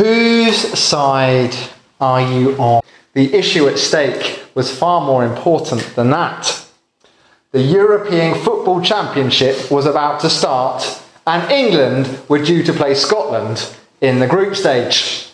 Whose 0.00 0.78
side 0.78 1.54
are 2.00 2.22
you 2.22 2.56
on? 2.56 2.80
The 3.12 3.34
issue 3.34 3.68
at 3.68 3.78
stake 3.78 4.42
was 4.54 4.74
far 4.74 5.02
more 5.02 5.26
important 5.26 5.94
than 5.94 6.08
that. 6.08 6.66
The 7.52 7.60
European 7.60 8.34
Football 8.42 8.80
Championship 8.80 9.70
was 9.70 9.84
about 9.84 10.20
to 10.20 10.30
start, 10.30 11.02
and 11.26 11.52
England 11.52 12.18
were 12.30 12.42
due 12.42 12.62
to 12.62 12.72
play 12.72 12.94
Scotland 12.94 13.70
in 14.00 14.20
the 14.20 14.26
group 14.26 14.56
stage. 14.56 15.28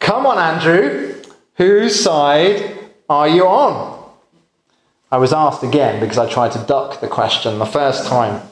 Come 0.00 0.26
on, 0.26 0.36
Andrew, 0.36 1.14
whose 1.54 1.98
side 1.98 2.78
are 3.08 3.26
you 3.26 3.46
on? 3.46 4.06
I 5.10 5.16
was 5.16 5.32
asked 5.32 5.62
again 5.62 5.98
because 5.98 6.18
I 6.18 6.30
tried 6.30 6.52
to 6.52 6.58
duck 6.58 7.00
the 7.00 7.08
question 7.08 7.58
the 7.58 7.64
first 7.64 8.06
time. 8.06 8.46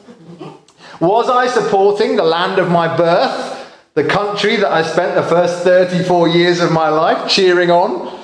Was 0.99 1.29
I 1.29 1.45
supporting 1.45 2.15
the 2.15 2.23
land 2.23 2.57
of 2.57 2.71
my 2.71 2.97
birth, 2.97 3.60
the 3.93 4.03
country 4.03 4.55
that 4.55 4.71
I 4.71 4.83
spent 4.83 5.15
the 5.15 5.23
first 5.23 5.63
34 5.63 6.29
years 6.29 6.61
of 6.61 6.71
my 6.71 6.89
life 6.89 7.29
cheering 7.29 7.69
on? 7.69 8.19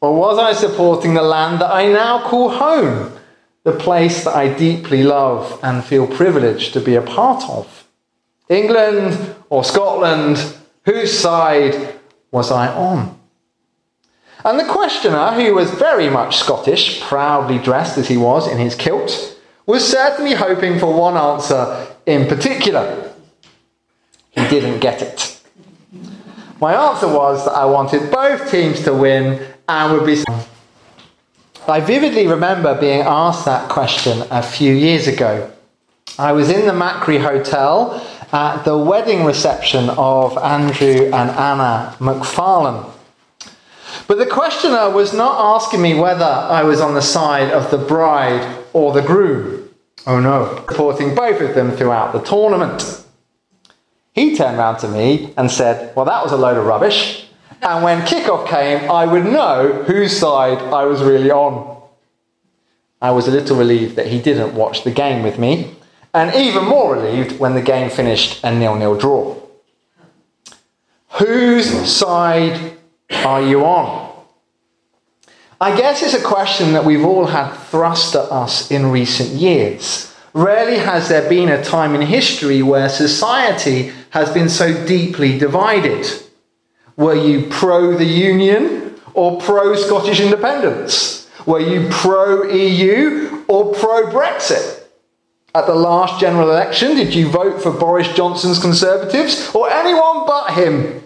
Or 0.00 0.14
was 0.14 0.38
I 0.38 0.52
supporting 0.52 1.14
the 1.14 1.22
land 1.22 1.60
that 1.60 1.74
I 1.74 1.88
now 1.88 2.22
call 2.28 2.50
home, 2.50 3.12
the 3.64 3.72
place 3.72 4.24
that 4.24 4.36
I 4.36 4.52
deeply 4.54 5.02
love 5.02 5.58
and 5.62 5.84
feel 5.84 6.06
privileged 6.06 6.72
to 6.74 6.80
be 6.80 6.94
a 6.94 7.02
part 7.02 7.42
of? 7.50 7.86
England 8.48 9.34
or 9.50 9.64
Scotland, 9.64 10.38
whose 10.84 11.18
side 11.18 11.94
was 12.30 12.52
I 12.52 12.68
on? 12.68 13.18
And 14.44 14.60
the 14.60 14.72
questioner, 14.72 15.32
who 15.32 15.54
was 15.54 15.72
very 15.72 16.08
much 16.08 16.36
Scottish, 16.36 17.00
proudly 17.00 17.58
dressed 17.58 17.98
as 17.98 18.06
he 18.06 18.16
was 18.16 18.46
in 18.46 18.58
his 18.58 18.76
kilt, 18.76 19.36
was 19.66 19.86
certainly 19.86 20.34
hoping 20.34 20.78
for 20.78 20.94
one 20.94 21.16
answer 21.16 21.88
in 22.06 22.28
particular. 22.28 23.07
He 24.38 24.48
didn't 24.48 24.80
get 24.80 25.02
it. 25.02 25.40
My 26.60 26.74
answer 26.74 27.08
was 27.08 27.44
that 27.44 27.52
I 27.52 27.64
wanted 27.64 28.10
both 28.10 28.50
teams 28.50 28.82
to 28.84 28.92
win 28.92 29.46
and 29.68 29.92
would 29.92 30.06
be. 30.06 30.22
I 31.66 31.80
vividly 31.80 32.26
remember 32.26 32.78
being 32.80 33.02
asked 33.02 33.44
that 33.44 33.68
question 33.68 34.26
a 34.30 34.42
few 34.42 34.74
years 34.74 35.06
ago. 35.06 35.50
I 36.18 36.32
was 36.32 36.50
in 36.50 36.66
the 36.66 36.72
Machrie 36.72 37.20
Hotel 37.20 38.04
at 38.32 38.64
the 38.64 38.76
wedding 38.76 39.24
reception 39.24 39.90
of 39.90 40.36
Andrew 40.38 41.06
and 41.06 41.30
Anna 41.30 41.94
McFarlane. 41.98 42.90
But 44.06 44.18
the 44.18 44.26
questioner 44.26 44.90
was 44.90 45.12
not 45.12 45.56
asking 45.56 45.82
me 45.82 45.94
whether 45.94 46.24
I 46.24 46.62
was 46.62 46.80
on 46.80 46.94
the 46.94 47.02
side 47.02 47.52
of 47.52 47.70
the 47.70 47.78
bride 47.78 48.64
or 48.72 48.92
the 48.92 49.02
groom. 49.02 49.68
Oh 50.06 50.20
no, 50.20 50.64
supporting 50.68 51.14
both 51.14 51.40
of 51.40 51.54
them 51.54 51.72
throughout 51.72 52.12
the 52.12 52.20
tournament. 52.20 52.97
He 54.12 54.36
turned 54.36 54.58
round 54.58 54.78
to 54.80 54.88
me 54.88 55.32
and 55.36 55.50
said, 55.50 55.94
Well, 55.94 56.04
that 56.06 56.22
was 56.22 56.32
a 56.32 56.36
load 56.36 56.56
of 56.56 56.66
rubbish. 56.66 57.26
And 57.62 57.82
when 57.82 58.02
kickoff 58.02 58.48
came, 58.48 58.90
I 58.90 59.04
would 59.04 59.24
know 59.24 59.84
whose 59.86 60.16
side 60.16 60.58
I 60.58 60.84
was 60.84 61.02
really 61.02 61.30
on. 61.30 61.76
I 63.00 63.10
was 63.10 63.28
a 63.28 63.30
little 63.30 63.56
relieved 63.56 63.96
that 63.96 64.06
he 64.06 64.20
didn't 64.20 64.54
watch 64.54 64.84
the 64.84 64.90
game 64.90 65.22
with 65.22 65.38
me, 65.38 65.74
and 66.12 66.34
even 66.34 66.64
more 66.64 66.96
relieved 66.96 67.38
when 67.38 67.54
the 67.54 67.62
game 67.62 67.90
finished 67.90 68.42
a 68.42 68.52
nil-nil 68.52 68.98
draw. 68.98 69.36
Whose 71.18 71.68
side 71.88 72.76
are 73.10 73.42
you 73.42 73.64
on? 73.64 74.08
I 75.60 75.76
guess 75.76 76.02
it's 76.02 76.14
a 76.14 76.22
question 76.22 76.72
that 76.72 76.84
we've 76.84 77.04
all 77.04 77.26
had 77.26 77.52
thrust 77.52 78.14
at 78.14 78.30
us 78.30 78.70
in 78.70 78.90
recent 78.90 79.30
years. 79.30 80.14
Rarely 80.32 80.78
has 80.78 81.08
there 81.08 81.28
been 81.28 81.48
a 81.48 81.64
time 81.64 81.94
in 81.96 82.02
history 82.02 82.62
where 82.62 82.88
society 82.88 83.92
has 84.10 84.32
been 84.32 84.48
so 84.48 84.86
deeply 84.86 85.38
divided. 85.38 86.06
Were 86.96 87.14
you 87.14 87.48
pro 87.48 87.96
the 87.96 88.04
Union 88.04 88.94
or 89.14 89.40
pro 89.40 89.74
Scottish 89.74 90.20
independence? 90.20 91.28
Were 91.46 91.60
you 91.60 91.88
pro 91.90 92.50
EU 92.50 93.44
or 93.48 93.74
pro 93.74 94.10
Brexit? 94.10 94.84
At 95.54 95.66
the 95.66 95.74
last 95.74 96.20
general 96.20 96.50
election, 96.50 96.94
did 96.94 97.14
you 97.14 97.28
vote 97.28 97.62
for 97.62 97.72
Boris 97.72 98.12
Johnson's 98.14 98.58
Conservatives 98.58 99.50
or 99.54 99.70
anyone 99.70 100.26
but 100.26 100.52
him? 100.52 101.02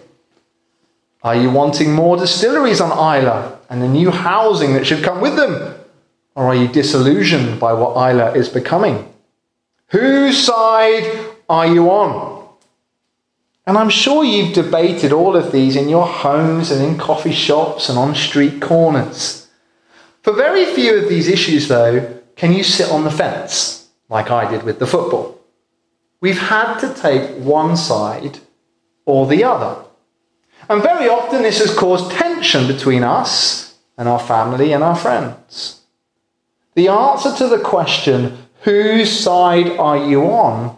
Are 1.23 1.35
you 1.35 1.49
wanting 1.49 1.93
more 1.93 2.17
distilleries 2.17 2.81
on 2.81 2.91
Islay 2.91 3.57
and 3.69 3.81
the 3.81 3.87
new 3.87 4.11
housing 4.11 4.73
that 4.73 4.85
should 4.85 5.03
come 5.03 5.21
with 5.21 5.37
them? 5.37 5.75
Or 6.35 6.47
are 6.47 6.55
you 6.55 6.67
disillusioned 6.67 7.59
by 7.59 7.73
what 7.73 7.95
Islay 7.95 8.37
is 8.37 8.49
becoming? 8.49 9.13
Whose 9.87 10.43
side 10.43 11.27
are 11.47 11.67
you 11.67 11.89
on? 11.89 12.42
And 13.65 13.77
I'm 13.77 13.89
sure 13.89 14.23
you've 14.23 14.53
debated 14.53 15.13
all 15.13 15.35
of 15.35 15.51
these 15.51 15.75
in 15.75 15.87
your 15.89 16.05
homes 16.05 16.69
and 16.69 16.83
in 16.83 16.97
coffee 16.97 17.31
shops 17.31 17.89
and 17.89 17.97
on 17.97 18.13
street 18.15 18.61
corners. 18.61 19.47
For 20.21 20.33
very 20.33 20.65
few 20.65 20.97
of 20.97 21.09
these 21.09 21.27
issues, 21.27 21.67
though, 21.67 22.21
can 22.35 22.51
you 22.53 22.63
sit 22.63 22.89
on 22.89 23.03
the 23.03 23.11
fence 23.11 23.83
like 24.13 24.29
I 24.29 24.49
did 24.49 24.63
with 24.63 24.77
the 24.77 24.87
football. 24.87 25.39
We've 26.21 26.39
had 26.39 26.77
to 26.79 26.93
take 26.93 27.37
one 27.39 27.75
side 27.75 28.39
or 29.05 29.25
the 29.27 29.43
other. 29.43 29.83
And 30.69 30.81
very 30.81 31.09
often 31.09 31.41
this 31.41 31.59
has 31.59 31.75
caused 31.75 32.11
tension 32.11 32.67
between 32.67 33.03
us 33.03 33.75
and 33.97 34.07
our 34.07 34.19
family 34.19 34.71
and 34.71 34.83
our 34.83 34.95
friends. 34.95 35.81
The 36.75 36.87
answer 36.87 37.35
to 37.35 37.47
the 37.47 37.59
question, 37.59 38.37
whose 38.61 39.11
side 39.11 39.71
are 39.71 39.97
you 39.97 40.23
on, 40.23 40.77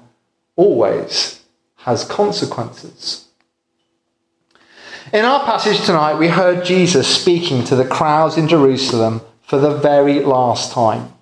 always 0.56 1.42
has 1.86 2.04
consequences. 2.04 3.28
In 5.14 5.24
our 5.24 5.46
passage 5.46 5.86
tonight, 5.86 6.16
we 6.16 6.30
heard 6.30 6.66
Jesus 6.66 7.08
speaking 7.08 7.64
to 7.66 7.76
the 7.76 7.86
crowds 7.86 8.38
in 8.38 8.48
Jerusalem 8.48 9.22
for 9.44 9.60
the 9.60 9.78
very 9.78 10.20
last 10.22 10.72
time. 10.72 11.14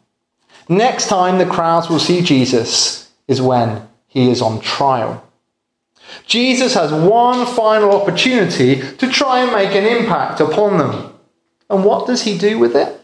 Next 0.69 1.07
time 1.07 1.37
the 1.37 1.45
crowds 1.45 1.89
will 1.89 1.99
see 1.99 2.21
Jesus 2.21 3.11
is 3.27 3.41
when 3.41 3.85
he 4.07 4.31
is 4.31 4.41
on 4.41 4.61
trial. 4.61 5.29
Jesus 6.25 6.75
has 6.75 6.93
one 6.93 7.45
final 7.45 8.01
opportunity 8.01 8.79
to 8.99 9.09
try 9.09 9.41
and 9.41 9.51
make 9.51 9.75
an 9.75 9.85
impact 9.85 10.39
upon 10.39 10.77
them. 10.77 11.13
And 11.69 11.83
what 11.83 12.07
does 12.07 12.23
he 12.23 12.37
do 12.37 12.57
with 12.57 12.73
it? 12.73 13.01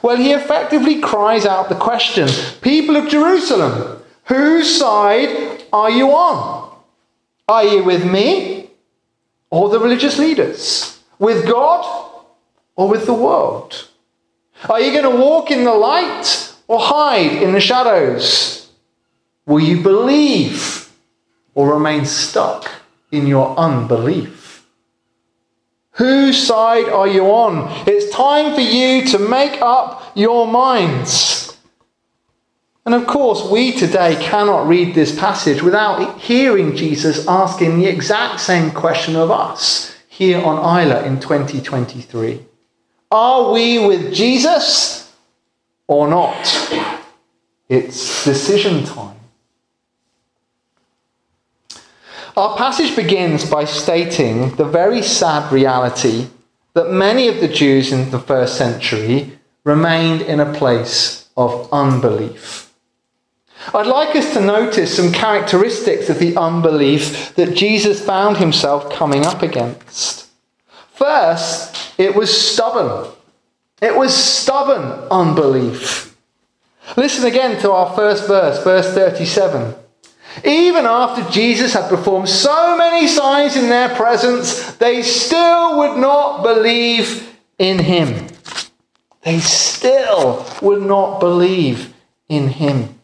Well, 0.00 0.16
he 0.16 0.32
effectively 0.32 1.00
cries 1.00 1.44
out 1.44 1.68
the 1.68 1.74
question 1.74 2.28
People 2.60 2.94
of 2.94 3.08
Jerusalem, 3.08 4.00
whose 4.26 4.78
side 4.78 5.64
are 5.72 5.90
you 5.90 6.12
on? 6.12 6.57
Are 7.48 7.64
you 7.64 7.82
with 7.82 8.04
me 8.04 8.70
or 9.50 9.70
the 9.70 9.80
religious 9.80 10.18
leaders? 10.18 11.00
With 11.18 11.46
God 11.46 12.12
or 12.76 12.88
with 12.88 13.06
the 13.06 13.14
world? 13.14 13.88
Are 14.68 14.80
you 14.80 14.92
going 14.92 15.10
to 15.10 15.22
walk 15.22 15.50
in 15.50 15.64
the 15.64 15.74
light 15.74 16.54
or 16.66 16.78
hide 16.78 17.42
in 17.42 17.52
the 17.52 17.60
shadows? 17.60 18.70
Will 19.46 19.60
you 19.60 19.82
believe 19.82 20.92
or 21.54 21.72
remain 21.72 22.04
stuck 22.04 22.70
in 23.10 23.26
your 23.26 23.56
unbelief? 23.56 24.66
Whose 25.92 26.46
side 26.46 26.88
are 26.88 27.08
you 27.08 27.24
on? 27.24 27.66
It's 27.88 28.14
time 28.14 28.54
for 28.54 28.60
you 28.60 29.04
to 29.06 29.18
make 29.18 29.60
up 29.62 30.12
your 30.14 30.46
minds. 30.46 31.37
And 32.86 32.94
of 32.94 33.06
course, 33.06 33.44
we 33.50 33.72
today 33.72 34.16
cannot 34.20 34.66
read 34.66 34.94
this 34.94 35.18
passage 35.18 35.62
without 35.62 36.20
hearing 36.20 36.74
Jesus 36.74 37.26
asking 37.28 37.78
the 37.78 37.86
exact 37.86 38.40
same 38.40 38.70
question 38.70 39.14
of 39.14 39.30
us 39.30 39.94
here 40.08 40.40
on 40.40 40.58
Islay 40.58 41.06
in 41.06 41.20
2023. 41.20 42.40
Are 43.10 43.52
we 43.52 43.86
with 43.86 44.14
Jesus 44.14 45.12
or 45.86 46.08
not? 46.08 46.34
It's 47.68 48.24
decision 48.24 48.84
time. 48.84 49.16
Our 52.36 52.56
passage 52.56 52.94
begins 52.94 53.48
by 53.48 53.64
stating 53.64 54.54
the 54.56 54.64
very 54.64 55.02
sad 55.02 55.52
reality 55.52 56.28
that 56.74 56.90
many 56.90 57.28
of 57.28 57.40
the 57.40 57.48
Jews 57.48 57.92
in 57.92 58.10
the 58.10 58.20
first 58.20 58.56
century 58.56 59.38
remained 59.64 60.22
in 60.22 60.40
a 60.40 60.52
place 60.54 61.28
of 61.36 61.68
unbelief. 61.72 62.67
I'd 63.74 63.86
like 63.86 64.16
us 64.16 64.32
to 64.34 64.40
notice 64.40 64.96
some 64.96 65.12
characteristics 65.12 66.08
of 66.08 66.18
the 66.18 66.36
unbelief 66.36 67.34
that 67.34 67.56
Jesus 67.56 68.04
found 68.04 68.38
himself 68.38 68.90
coming 68.92 69.26
up 69.26 69.42
against. 69.42 70.28
First, 70.94 71.76
it 71.98 72.14
was 72.14 72.36
stubborn. 72.36 73.12
It 73.80 73.96
was 73.96 74.14
stubborn 74.14 75.08
unbelief. 75.10 76.16
Listen 76.96 77.26
again 77.26 77.60
to 77.60 77.70
our 77.72 77.94
first 77.94 78.26
verse, 78.26 78.62
verse 78.64 78.92
37. 78.94 79.74
Even 80.44 80.86
after 80.86 81.28
Jesus 81.30 81.74
had 81.74 81.88
performed 81.88 82.28
so 82.28 82.76
many 82.76 83.06
signs 83.06 83.56
in 83.56 83.68
their 83.68 83.94
presence, 83.94 84.72
they 84.76 85.02
still 85.02 85.78
would 85.78 85.98
not 85.98 86.42
believe 86.42 87.36
in 87.58 87.78
him. 87.78 88.28
They 89.22 89.40
still 89.40 90.46
would 90.62 90.82
not 90.82 91.20
believe 91.20 91.92
in 92.28 92.48
him. 92.48 92.97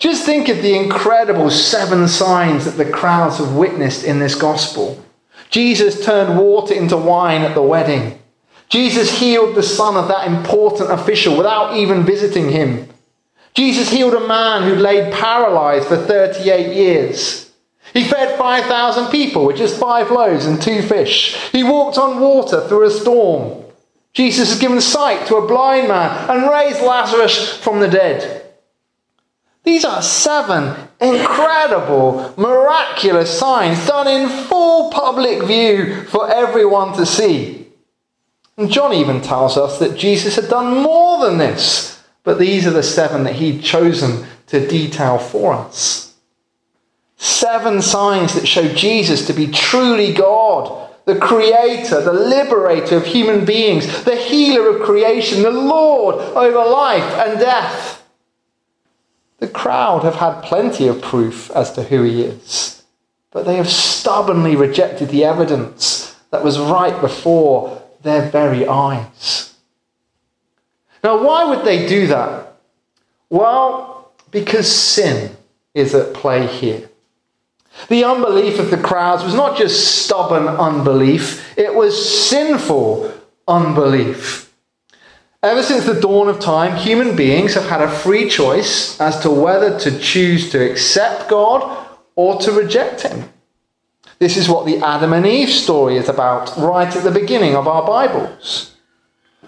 Just 0.00 0.24
think 0.24 0.48
of 0.48 0.62
the 0.62 0.74
incredible 0.74 1.50
seven 1.50 2.08
signs 2.08 2.64
that 2.64 2.82
the 2.82 2.90
crowds 2.90 3.36
have 3.36 3.54
witnessed 3.54 4.02
in 4.02 4.18
this 4.18 4.34
gospel. 4.34 5.04
Jesus 5.50 6.04
turned 6.04 6.38
water 6.38 6.74
into 6.74 6.96
wine 6.96 7.42
at 7.42 7.54
the 7.54 7.62
wedding. 7.62 8.18
Jesus 8.70 9.18
healed 9.18 9.54
the 9.54 9.62
son 9.62 9.96
of 9.96 10.08
that 10.08 10.26
important 10.26 10.90
official 10.90 11.36
without 11.36 11.76
even 11.76 12.04
visiting 12.04 12.50
him. 12.50 12.88
Jesus 13.52 13.90
healed 13.90 14.14
a 14.14 14.26
man 14.26 14.62
who 14.62 14.76
laid 14.76 15.12
paralyzed 15.12 15.88
for 15.88 15.96
38 15.96 16.74
years. 16.74 17.52
He 17.92 18.04
fed 18.04 18.38
5,000 18.38 19.10
people 19.10 19.44
with 19.44 19.56
just 19.56 19.78
five 19.78 20.10
loaves 20.10 20.46
and 20.46 20.62
two 20.62 20.80
fish. 20.82 21.36
He 21.50 21.62
walked 21.62 21.98
on 21.98 22.20
water 22.20 22.66
through 22.68 22.86
a 22.86 22.90
storm. 22.90 23.64
Jesus 24.14 24.50
has 24.50 24.60
given 24.60 24.80
sight 24.80 25.26
to 25.26 25.36
a 25.36 25.46
blind 25.46 25.88
man 25.88 26.30
and 26.30 26.48
raised 26.48 26.80
Lazarus 26.80 27.58
from 27.58 27.80
the 27.80 27.88
dead. 27.88 28.49
These 29.62 29.84
are 29.84 30.02
seven 30.02 30.88
incredible, 31.00 32.34
miraculous 32.36 33.38
signs 33.38 33.86
done 33.86 34.08
in 34.08 34.28
full 34.28 34.90
public 34.90 35.42
view 35.44 36.04
for 36.04 36.30
everyone 36.30 36.96
to 36.96 37.04
see. 37.04 37.68
And 38.56 38.70
John 38.70 38.92
even 38.92 39.20
tells 39.20 39.56
us 39.56 39.78
that 39.78 39.98
Jesus 39.98 40.36
had 40.36 40.48
done 40.48 40.82
more 40.82 41.24
than 41.24 41.38
this, 41.38 42.02
but 42.24 42.38
these 42.38 42.66
are 42.66 42.72
the 42.72 42.82
seven 42.82 43.24
that 43.24 43.36
he'd 43.36 43.62
chosen 43.62 44.26
to 44.48 44.66
detail 44.66 45.18
for 45.18 45.54
us. 45.54 46.14
Seven 47.16 47.82
signs 47.82 48.34
that 48.34 48.48
show 48.48 48.68
Jesus 48.68 49.26
to 49.26 49.32
be 49.32 49.46
truly 49.46 50.12
God, 50.12 50.90
the 51.04 51.18
creator, 51.18 52.00
the 52.00 52.12
liberator 52.12 52.96
of 52.96 53.06
human 53.06 53.44
beings, 53.44 54.04
the 54.04 54.16
healer 54.16 54.76
of 54.76 54.82
creation, 54.82 55.42
the 55.42 55.50
Lord 55.50 56.16
over 56.16 56.70
life 56.70 57.02
and 57.26 57.38
death. 57.38 57.99
The 59.40 59.48
crowd 59.48 60.04
have 60.04 60.16
had 60.16 60.42
plenty 60.42 60.86
of 60.86 61.02
proof 61.02 61.50
as 61.52 61.72
to 61.72 61.82
who 61.82 62.02
he 62.02 62.22
is, 62.22 62.82
but 63.30 63.46
they 63.46 63.56
have 63.56 63.70
stubbornly 63.70 64.54
rejected 64.54 65.08
the 65.08 65.24
evidence 65.24 66.14
that 66.30 66.44
was 66.44 66.58
right 66.58 67.00
before 67.00 67.82
their 68.02 68.28
very 68.28 68.66
eyes. 68.66 69.54
Now, 71.02 71.24
why 71.24 71.44
would 71.44 71.64
they 71.64 71.86
do 71.86 72.06
that? 72.08 72.54
Well, 73.30 74.12
because 74.30 74.70
sin 74.70 75.36
is 75.74 75.94
at 75.94 76.12
play 76.12 76.46
here. 76.46 76.90
The 77.88 78.04
unbelief 78.04 78.58
of 78.58 78.70
the 78.70 78.76
crowds 78.76 79.24
was 79.24 79.34
not 79.34 79.56
just 79.56 80.04
stubborn 80.04 80.48
unbelief, 80.48 81.56
it 81.56 81.74
was 81.74 82.28
sinful 82.28 83.12
unbelief. 83.48 84.49
Ever 85.42 85.62
since 85.62 85.86
the 85.86 85.98
dawn 85.98 86.28
of 86.28 86.38
time, 86.38 86.76
human 86.76 87.16
beings 87.16 87.54
have 87.54 87.66
had 87.66 87.80
a 87.80 87.90
free 87.90 88.28
choice 88.28 89.00
as 89.00 89.20
to 89.20 89.30
whether 89.30 89.78
to 89.78 89.98
choose 89.98 90.50
to 90.50 90.70
accept 90.70 91.30
God 91.30 91.86
or 92.14 92.38
to 92.42 92.52
reject 92.52 93.00
Him. 93.00 93.30
This 94.18 94.36
is 94.36 94.50
what 94.50 94.66
the 94.66 94.84
Adam 94.84 95.14
and 95.14 95.24
Eve 95.24 95.48
story 95.48 95.96
is 95.96 96.10
about 96.10 96.54
right 96.58 96.94
at 96.94 97.04
the 97.04 97.10
beginning 97.10 97.56
of 97.56 97.66
our 97.66 97.86
Bibles. 97.86 98.76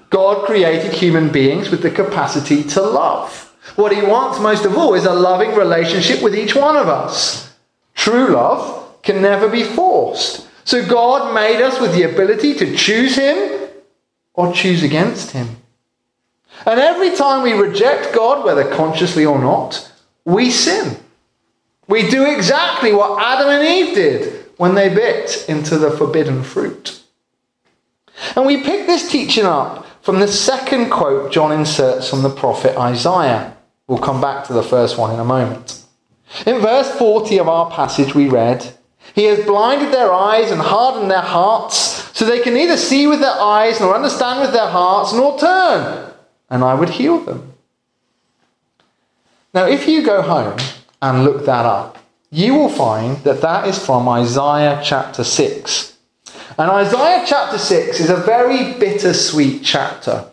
God 0.08 0.46
created 0.46 0.94
human 0.94 1.30
beings 1.30 1.68
with 1.68 1.82
the 1.82 1.90
capacity 1.90 2.64
to 2.64 2.80
love. 2.80 3.54
What 3.76 3.94
He 3.94 4.00
wants 4.00 4.40
most 4.40 4.64
of 4.64 4.78
all 4.78 4.94
is 4.94 5.04
a 5.04 5.12
loving 5.12 5.54
relationship 5.54 6.22
with 6.22 6.34
each 6.34 6.54
one 6.54 6.76
of 6.76 6.88
us. 6.88 7.54
True 7.94 8.28
love 8.28 9.02
can 9.02 9.20
never 9.20 9.46
be 9.46 9.62
forced. 9.62 10.48
So 10.64 10.86
God 10.86 11.34
made 11.34 11.60
us 11.60 11.78
with 11.78 11.92
the 11.92 12.04
ability 12.04 12.54
to 12.54 12.74
choose 12.74 13.16
Him 13.16 13.68
or 14.32 14.54
choose 14.54 14.82
against 14.82 15.32
Him. 15.32 15.58
And 16.66 16.78
every 16.78 17.16
time 17.16 17.42
we 17.42 17.52
reject 17.52 18.14
God, 18.14 18.44
whether 18.44 18.70
consciously 18.74 19.24
or 19.24 19.38
not, 19.38 19.90
we 20.24 20.50
sin. 20.50 20.96
We 21.88 22.08
do 22.08 22.24
exactly 22.24 22.92
what 22.92 23.20
Adam 23.22 23.48
and 23.48 23.64
Eve 23.64 23.94
did 23.94 24.44
when 24.56 24.74
they 24.74 24.88
bit 24.88 25.44
into 25.48 25.78
the 25.78 25.90
forbidden 25.90 26.42
fruit. 26.42 27.02
And 28.36 28.46
we 28.46 28.62
pick 28.62 28.86
this 28.86 29.10
teaching 29.10 29.44
up 29.44 29.86
from 30.02 30.20
the 30.20 30.28
second 30.28 30.90
quote 30.90 31.32
John 31.32 31.52
inserts 31.52 32.08
from 32.08 32.22
the 32.22 32.30
prophet 32.30 32.76
Isaiah. 32.76 33.56
We'll 33.88 33.98
come 33.98 34.20
back 34.20 34.46
to 34.46 34.52
the 34.52 34.62
first 34.62 34.96
one 34.96 35.12
in 35.12 35.18
a 35.18 35.24
moment. 35.24 35.82
In 36.46 36.60
verse 36.60 36.90
40 36.92 37.38
of 37.40 37.48
our 37.48 37.70
passage, 37.70 38.14
we 38.14 38.28
read, 38.28 38.72
He 39.14 39.24
has 39.24 39.44
blinded 39.44 39.92
their 39.92 40.12
eyes 40.12 40.50
and 40.50 40.60
hardened 40.60 41.10
their 41.10 41.20
hearts, 41.20 41.76
so 42.16 42.24
they 42.24 42.40
can 42.40 42.54
neither 42.54 42.76
see 42.76 43.06
with 43.06 43.20
their 43.20 43.38
eyes 43.38 43.80
nor 43.80 43.94
understand 43.94 44.40
with 44.40 44.52
their 44.52 44.68
hearts, 44.68 45.12
nor 45.12 45.38
turn 45.38 46.11
and 46.52 46.62
I 46.62 46.74
would 46.74 46.90
heal 46.90 47.18
them. 47.18 47.54
Now, 49.54 49.66
if 49.66 49.88
you 49.88 50.04
go 50.04 50.20
home 50.20 50.58
and 51.00 51.24
look 51.24 51.46
that 51.46 51.64
up, 51.64 51.96
you 52.30 52.54
will 52.54 52.68
find 52.68 53.16
that 53.24 53.40
that 53.40 53.66
is 53.66 53.84
from 53.84 54.06
Isaiah 54.06 54.80
chapter 54.84 55.24
6. 55.24 55.96
And 56.58 56.70
Isaiah 56.70 57.24
chapter 57.26 57.56
6 57.56 58.00
is 58.00 58.10
a 58.10 58.16
very 58.16 58.74
bittersweet 58.74 59.64
chapter. 59.64 60.26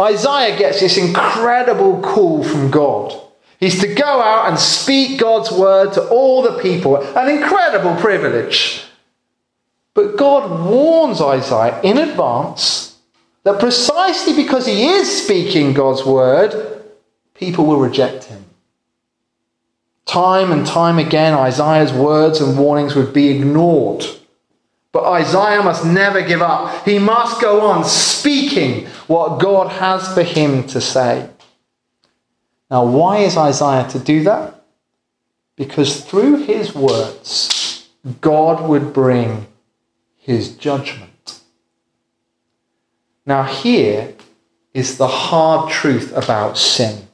Isaiah 0.00 0.58
gets 0.58 0.80
this 0.80 0.96
incredible 0.96 2.00
call 2.00 2.42
from 2.42 2.70
God. 2.70 3.14
He's 3.60 3.78
to 3.80 3.94
go 3.94 4.22
out 4.22 4.48
and 4.48 4.58
speak 4.58 5.20
God's 5.20 5.52
word 5.52 5.92
to 5.92 6.08
all 6.08 6.40
the 6.40 6.58
people, 6.60 6.96
an 6.96 7.28
incredible 7.28 7.94
privilege. 7.96 8.84
But 9.92 10.16
God 10.16 10.66
warns 10.66 11.20
Isaiah 11.20 11.78
in 11.82 11.98
advance 11.98 12.91
that 13.44 13.60
precisely 13.60 14.34
because 14.34 14.66
he 14.66 14.86
is 14.86 15.24
speaking 15.24 15.72
God's 15.72 16.04
word, 16.04 16.84
people 17.34 17.66
will 17.66 17.80
reject 17.80 18.24
him. 18.24 18.44
Time 20.06 20.52
and 20.52 20.66
time 20.66 20.98
again, 20.98 21.34
Isaiah's 21.34 21.92
words 21.92 22.40
and 22.40 22.58
warnings 22.58 22.94
would 22.94 23.12
be 23.12 23.28
ignored. 23.28 24.04
But 24.92 25.04
Isaiah 25.04 25.62
must 25.62 25.86
never 25.86 26.20
give 26.20 26.42
up. 26.42 26.84
He 26.84 26.98
must 26.98 27.40
go 27.40 27.62
on 27.62 27.84
speaking 27.84 28.86
what 29.06 29.40
God 29.40 29.68
has 29.72 30.12
for 30.12 30.22
him 30.22 30.66
to 30.68 30.80
say. 30.80 31.30
Now, 32.70 32.84
why 32.84 33.18
is 33.18 33.36
Isaiah 33.36 33.88
to 33.90 33.98
do 33.98 34.22
that? 34.24 34.62
Because 35.56 36.04
through 36.04 36.44
his 36.44 36.74
words, 36.74 37.88
God 38.20 38.68
would 38.68 38.92
bring 38.92 39.46
his 40.18 40.56
judgment. 40.56 41.11
Now, 43.24 43.44
here 43.44 44.14
is 44.74 44.98
the 44.98 45.08
hard 45.08 45.70
truth 45.70 46.12
about 46.16 46.58
sin 46.58 47.08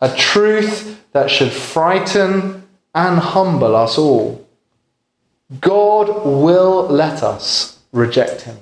a 0.00 0.14
truth 0.14 1.04
that 1.12 1.30
should 1.30 1.52
frighten 1.52 2.62
and 2.94 3.18
humble 3.18 3.74
us 3.74 3.98
all. 3.98 4.46
God 5.60 6.24
will 6.24 6.86
let 6.88 7.22
us 7.22 7.78
reject 7.92 8.42
him. 8.42 8.58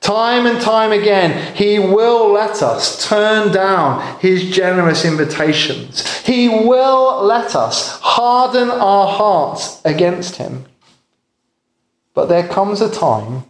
Time 0.00 0.46
and 0.46 0.60
time 0.60 0.90
again, 0.90 1.54
he 1.54 1.78
will 1.78 2.32
let 2.32 2.60
us 2.60 3.08
turn 3.08 3.52
down 3.52 4.18
his 4.18 4.50
generous 4.50 5.04
invitations. 5.04 6.04
He 6.26 6.48
will 6.48 7.22
let 7.22 7.54
us 7.54 8.00
harden 8.00 8.68
our 8.68 9.06
hearts 9.06 9.80
against 9.84 10.36
him. 10.36 10.64
But 12.14 12.28
there 12.28 12.48
comes 12.48 12.80
a 12.80 12.90
time 12.92 13.44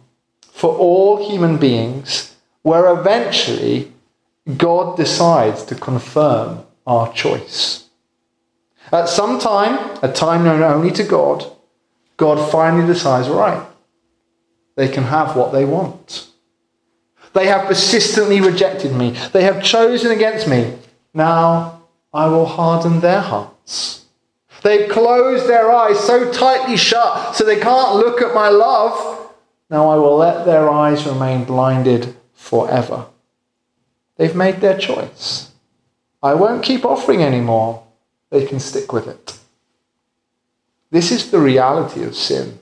for 0.53 0.75
all 0.77 1.29
human 1.29 1.57
beings, 1.57 2.35
where 2.61 2.87
eventually 2.97 3.91
God 4.55 4.95
decides 4.95 5.63
to 5.65 5.75
confirm 5.75 6.63
our 6.85 7.11
choice. 7.11 7.89
At 8.91 9.09
some 9.09 9.39
time, 9.39 9.97
a 10.03 10.11
time 10.11 10.43
known 10.43 10.61
only 10.61 10.91
to 10.91 11.03
God, 11.03 11.45
God 12.17 12.51
finally 12.51 12.85
decides, 12.85 13.27
right, 13.27 13.65
they 14.75 14.87
can 14.87 15.05
have 15.05 15.35
what 15.35 15.51
they 15.51 15.65
want. 15.65 16.29
They 17.33 17.47
have 17.47 17.65
persistently 17.65 18.39
rejected 18.39 18.93
me. 18.93 19.11
They 19.33 19.43
have 19.43 19.63
chosen 19.63 20.11
against 20.11 20.47
me. 20.47 20.77
Now 21.13 21.81
I 22.13 22.27
will 22.27 22.45
harden 22.45 22.99
their 22.99 23.21
hearts. 23.21 24.05
They've 24.61 24.89
closed 24.89 25.47
their 25.47 25.71
eyes 25.71 25.99
so 25.99 26.31
tightly 26.31 26.77
shut 26.77 27.35
so 27.35 27.43
they 27.43 27.59
can't 27.59 27.95
look 27.95 28.21
at 28.21 28.35
my 28.35 28.49
love. 28.49 29.12
Now 29.73 29.89
I 29.89 29.95
will 29.95 30.17
let 30.17 30.45
their 30.45 30.69
eyes 30.69 31.03
remain 31.07 31.45
blinded 31.45 32.15
forever. 32.35 33.07
They've 34.17 34.35
made 34.35 34.61
their 34.61 34.77
choice. 34.77 35.49
I 36.21 36.35
won't 36.35 36.61
keep 36.61 36.85
offering 36.85 37.23
anymore. 37.23 37.83
They 38.29 38.45
can 38.45 38.59
stick 38.59 38.93
with 38.93 39.07
it. 39.07 39.39
This 40.91 41.11
is 41.11 41.31
the 41.31 41.39
reality 41.39 42.03
of 42.03 42.15
sin. 42.15 42.59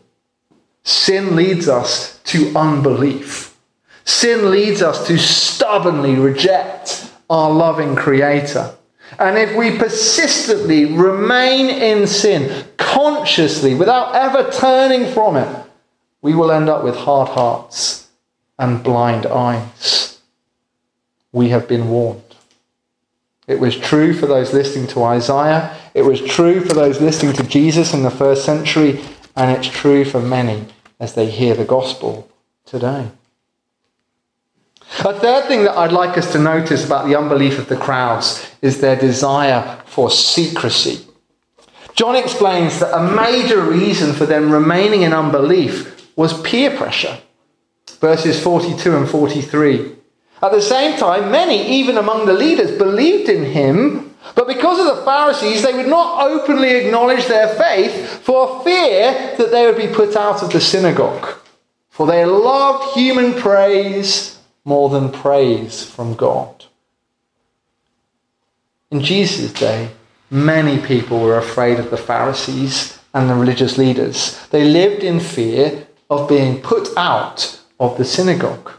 Sin 0.83 1.35
leads 1.35 1.67
us 1.67 2.21
to 2.31 2.53
unbelief. 2.55 3.57
Sin 4.05 4.49
leads 4.49 4.81
us 4.81 5.05
to 5.07 5.17
stubbornly 5.17 6.15
reject 6.15 7.11
our 7.29 7.51
loving 7.51 7.93
Creator. 7.93 8.73
And 9.19 9.37
if 9.37 9.53
we 9.57 9.77
persistently 9.77 10.85
remain 10.85 11.69
in 11.69 12.07
sin, 12.07 12.67
consciously, 12.77 13.75
without 13.75 14.15
ever 14.15 14.49
turning 14.49 15.11
from 15.11 15.35
it, 15.35 15.67
we 16.21 16.35
will 16.35 16.51
end 16.51 16.69
up 16.69 16.83
with 16.83 16.95
hard 16.95 17.29
hearts 17.29 18.09
and 18.59 18.83
blind 18.83 19.25
eyes. 19.25 20.19
We 21.31 21.49
have 21.49 21.67
been 21.67 21.89
warned. 21.89 22.21
It 23.47 23.59
was 23.59 23.75
true 23.75 24.13
for 24.13 24.27
those 24.27 24.53
listening 24.53 24.87
to 24.87 25.03
Isaiah, 25.03 25.75
it 25.93 26.03
was 26.03 26.21
true 26.21 26.61
for 26.63 26.73
those 26.73 27.01
listening 27.01 27.33
to 27.33 27.43
Jesus 27.43 27.93
in 27.93 28.03
the 28.03 28.11
first 28.11 28.45
century, 28.45 29.01
and 29.35 29.51
it's 29.51 29.67
true 29.67 30.05
for 30.05 30.21
many 30.21 30.67
as 30.99 31.15
they 31.15 31.29
hear 31.29 31.55
the 31.55 31.65
gospel 31.65 32.29
today. 32.65 33.09
A 34.99 35.19
third 35.19 35.47
thing 35.47 35.63
that 35.63 35.77
I'd 35.77 35.91
like 35.91 36.17
us 36.17 36.31
to 36.33 36.39
notice 36.39 36.85
about 36.85 37.07
the 37.07 37.15
unbelief 37.15 37.57
of 37.57 37.67
the 37.67 37.77
crowds 37.77 38.45
is 38.61 38.79
their 38.79 38.95
desire 38.95 39.81
for 39.85 40.11
secrecy. 40.11 41.05
John 41.95 42.15
explains 42.15 42.79
that 42.79 42.95
a 42.95 43.11
major 43.11 43.61
reason 43.61 44.13
for 44.13 44.25
them 44.25 44.51
remaining 44.51 45.01
in 45.01 45.13
unbelief 45.13 46.00
was 46.15 46.41
peer 46.41 46.75
pressure. 46.75 47.19
Verses 47.99 48.41
42 48.41 48.95
and 48.95 49.09
43. 49.09 49.95
At 50.41 50.51
the 50.51 50.61
same 50.61 50.97
time, 50.97 51.31
many, 51.31 51.67
even 51.79 51.97
among 51.97 52.25
the 52.25 52.33
leaders, 52.33 52.77
believed 52.77 53.29
in 53.29 53.45
him, 53.45 54.15
but 54.35 54.47
because 54.47 54.79
of 54.79 54.95
the 54.95 55.03
Pharisees, 55.03 55.61
they 55.61 55.73
would 55.73 55.87
not 55.87 56.23
openly 56.29 56.71
acknowledge 56.71 57.27
their 57.27 57.47
faith 57.55 58.23
for 58.23 58.63
fear 58.63 59.35
that 59.37 59.51
they 59.51 59.65
would 59.65 59.77
be 59.77 59.93
put 59.93 60.15
out 60.15 60.41
of 60.41 60.51
the 60.51 60.61
synagogue. 60.61 61.35
For 61.89 62.07
they 62.07 62.25
loved 62.25 62.95
human 62.95 63.33
praise 63.33 64.39
more 64.63 64.89
than 64.89 65.11
praise 65.11 65.83
from 65.83 66.15
God. 66.15 66.65
In 68.89 69.01
Jesus' 69.01 69.53
day, 69.53 69.91
many 70.29 70.79
people 70.85 71.21
were 71.21 71.37
afraid 71.37 71.79
of 71.79 71.91
the 71.91 71.97
Pharisees 71.97 72.99
and 73.13 73.29
the 73.29 73.35
religious 73.35 73.77
leaders. 73.77 74.39
They 74.47 74.63
lived 74.63 75.03
in 75.03 75.19
fear 75.19 75.87
of 76.11 76.27
being 76.27 76.61
put 76.61 76.89
out 76.97 77.59
of 77.79 77.97
the 77.97 78.03
synagogue. 78.03 78.69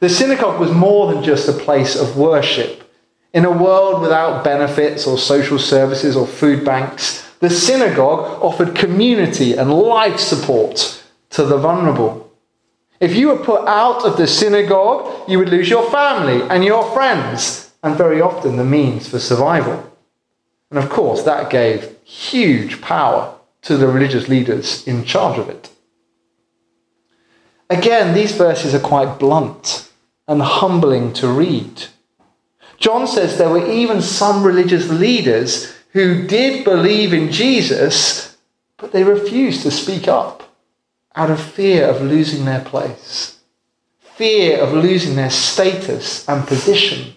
The 0.00 0.10
synagogue 0.10 0.60
was 0.60 0.70
more 0.70 1.10
than 1.10 1.24
just 1.24 1.48
a 1.48 1.52
place 1.52 1.96
of 1.96 2.18
worship. 2.18 2.88
In 3.32 3.46
a 3.46 3.50
world 3.50 4.02
without 4.02 4.44
benefits 4.44 5.06
or 5.06 5.16
social 5.16 5.58
services 5.58 6.14
or 6.14 6.26
food 6.26 6.62
banks, 6.62 7.26
the 7.40 7.48
synagogue 7.48 8.42
offered 8.42 8.76
community 8.76 9.54
and 9.54 9.72
life 9.72 10.20
support 10.20 11.02
to 11.30 11.44
the 11.44 11.56
vulnerable. 11.56 12.30
If 13.00 13.16
you 13.16 13.28
were 13.28 13.42
put 13.42 13.66
out 13.66 14.04
of 14.04 14.18
the 14.18 14.26
synagogue, 14.26 15.28
you 15.28 15.38
would 15.38 15.48
lose 15.48 15.70
your 15.70 15.90
family 15.90 16.46
and 16.50 16.62
your 16.62 16.84
friends, 16.92 17.72
and 17.82 17.96
very 17.96 18.20
often 18.20 18.56
the 18.56 18.64
means 18.64 19.08
for 19.08 19.18
survival. 19.18 19.90
And 20.70 20.78
of 20.78 20.90
course, 20.90 21.22
that 21.22 21.50
gave 21.50 21.96
huge 22.04 22.82
power 22.82 23.34
to 23.62 23.78
the 23.78 23.88
religious 23.88 24.28
leaders 24.28 24.86
in 24.86 25.04
charge 25.04 25.38
of 25.38 25.48
it. 25.48 25.71
Again, 27.72 28.14
these 28.14 28.32
verses 28.32 28.74
are 28.74 28.80
quite 28.80 29.18
blunt 29.18 29.90
and 30.28 30.42
humbling 30.42 31.14
to 31.14 31.26
read. 31.26 31.84
John 32.76 33.06
says 33.06 33.38
there 33.38 33.48
were 33.48 33.66
even 33.66 34.02
some 34.02 34.44
religious 34.44 34.90
leaders 34.90 35.74
who 35.92 36.26
did 36.26 36.64
believe 36.64 37.14
in 37.14 37.32
Jesus, 37.32 38.36
but 38.76 38.92
they 38.92 39.04
refused 39.04 39.62
to 39.62 39.70
speak 39.70 40.06
up 40.06 40.54
out 41.14 41.30
of 41.30 41.40
fear 41.40 41.86
of 41.86 42.02
losing 42.02 42.44
their 42.44 42.60
place, 42.60 43.38
fear 44.00 44.60
of 44.60 44.74
losing 44.74 45.16
their 45.16 45.30
status 45.30 46.28
and 46.28 46.46
position. 46.46 47.14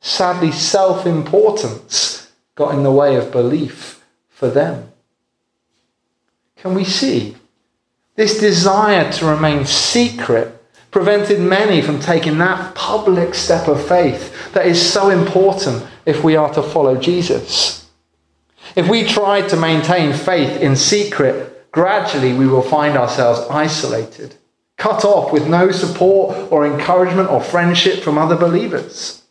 Sadly, 0.00 0.52
self 0.52 1.06
importance 1.06 2.30
got 2.54 2.74
in 2.74 2.82
the 2.82 2.92
way 2.92 3.16
of 3.16 3.32
belief 3.32 4.04
for 4.28 4.50
them. 4.50 4.92
Can 6.56 6.74
we 6.74 6.84
see? 6.84 7.36
This 8.16 8.38
desire 8.38 9.10
to 9.12 9.26
remain 9.26 9.64
secret 9.64 10.60
prevented 10.92 11.40
many 11.40 11.82
from 11.82 11.98
taking 11.98 12.38
that 12.38 12.72
public 12.76 13.34
step 13.34 13.66
of 13.66 13.84
faith 13.88 14.52
that 14.52 14.64
is 14.64 14.80
so 14.80 15.10
important 15.10 15.84
if 16.06 16.22
we 16.22 16.36
are 16.36 16.54
to 16.54 16.62
follow 16.62 16.96
Jesus. 16.96 17.90
If 18.76 18.88
we 18.88 19.02
try 19.02 19.42
to 19.48 19.56
maintain 19.56 20.12
faith 20.12 20.60
in 20.60 20.76
secret, 20.76 21.72
gradually 21.72 22.32
we 22.32 22.46
will 22.46 22.62
find 22.62 22.96
ourselves 22.96 23.40
isolated, 23.50 24.36
cut 24.76 25.04
off 25.04 25.32
with 25.32 25.48
no 25.48 25.72
support 25.72 26.36
or 26.52 26.64
encouragement 26.64 27.28
or 27.28 27.42
friendship 27.42 28.04
from 28.04 28.16
other 28.16 28.36
believers. 28.36 29.24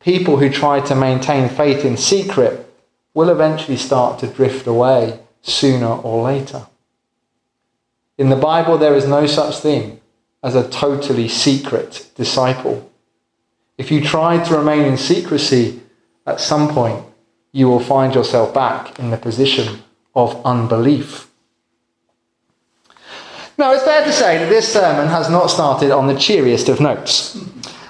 People 0.00 0.36
who 0.36 0.50
try 0.50 0.80
to 0.80 0.94
maintain 0.94 1.48
faith 1.48 1.86
in 1.86 1.96
secret 1.96 2.70
will 3.14 3.30
eventually 3.30 3.78
start 3.78 4.18
to 4.18 4.26
drift 4.26 4.66
away 4.66 5.20
sooner 5.40 5.88
or 5.88 6.22
later. 6.22 6.66
In 8.18 8.30
the 8.30 8.36
Bible, 8.36 8.78
there 8.78 8.94
is 8.94 9.06
no 9.06 9.26
such 9.26 9.58
thing 9.58 10.00
as 10.42 10.54
a 10.54 10.68
totally 10.68 11.28
secret 11.28 12.08
disciple. 12.14 12.90
If 13.76 13.90
you 13.90 14.00
try 14.00 14.42
to 14.42 14.56
remain 14.56 14.84
in 14.84 14.96
secrecy, 14.96 15.82
at 16.26 16.40
some 16.40 16.68
point 16.68 17.04
you 17.52 17.68
will 17.68 17.80
find 17.80 18.14
yourself 18.14 18.54
back 18.54 18.98
in 18.98 19.10
the 19.10 19.16
position 19.16 19.82
of 20.14 20.40
unbelief. 20.44 21.30
Now, 23.58 23.72
it's 23.72 23.84
fair 23.84 24.04
to 24.04 24.12
say 24.12 24.38
that 24.38 24.50
this 24.50 24.70
sermon 24.70 25.08
has 25.08 25.30
not 25.30 25.46
started 25.46 25.90
on 25.90 26.06
the 26.06 26.18
cheeriest 26.18 26.68
of 26.68 26.80
notes. 26.80 27.38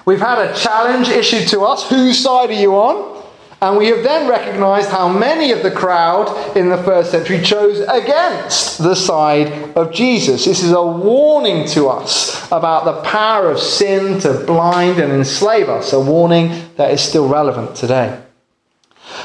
We've 0.05 0.21
had 0.21 0.39
a 0.39 0.55
challenge 0.55 1.09
issued 1.09 1.49
to 1.49 1.61
us 1.61 1.89
whose 1.89 2.19
side 2.19 2.49
are 2.49 2.53
you 2.53 2.75
on? 2.75 3.16
And 3.59 3.75
we 3.75 3.87
have 3.87 4.03
then 4.03 4.29
recognized 4.29 4.89
how 4.89 5.09
many 5.09 5.51
of 5.51 5.63
the 5.63 5.71
crowd 5.71 6.55
in 6.55 6.69
the 6.69 6.77
first 6.77 7.09
century 7.09 7.41
chose 7.41 7.79
against 7.79 8.77
the 8.77 8.93
side 8.93 9.75
of 9.75 9.91
Jesus. 9.91 10.45
This 10.45 10.61
is 10.61 10.71
a 10.71 10.85
warning 10.85 11.67
to 11.69 11.87
us 11.87 12.45
about 12.51 12.85
the 12.85 13.01
power 13.01 13.49
of 13.49 13.59
sin 13.59 14.19
to 14.19 14.43
blind 14.45 14.99
and 14.99 15.11
enslave 15.11 15.69
us, 15.69 15.91
a 15.91 15.99
warning 15.99 16.69
that 16.75 16.91
is 16.91 17.01
still 17.01 17.27
relevant 17.27 17.75
today. 17.75 18.21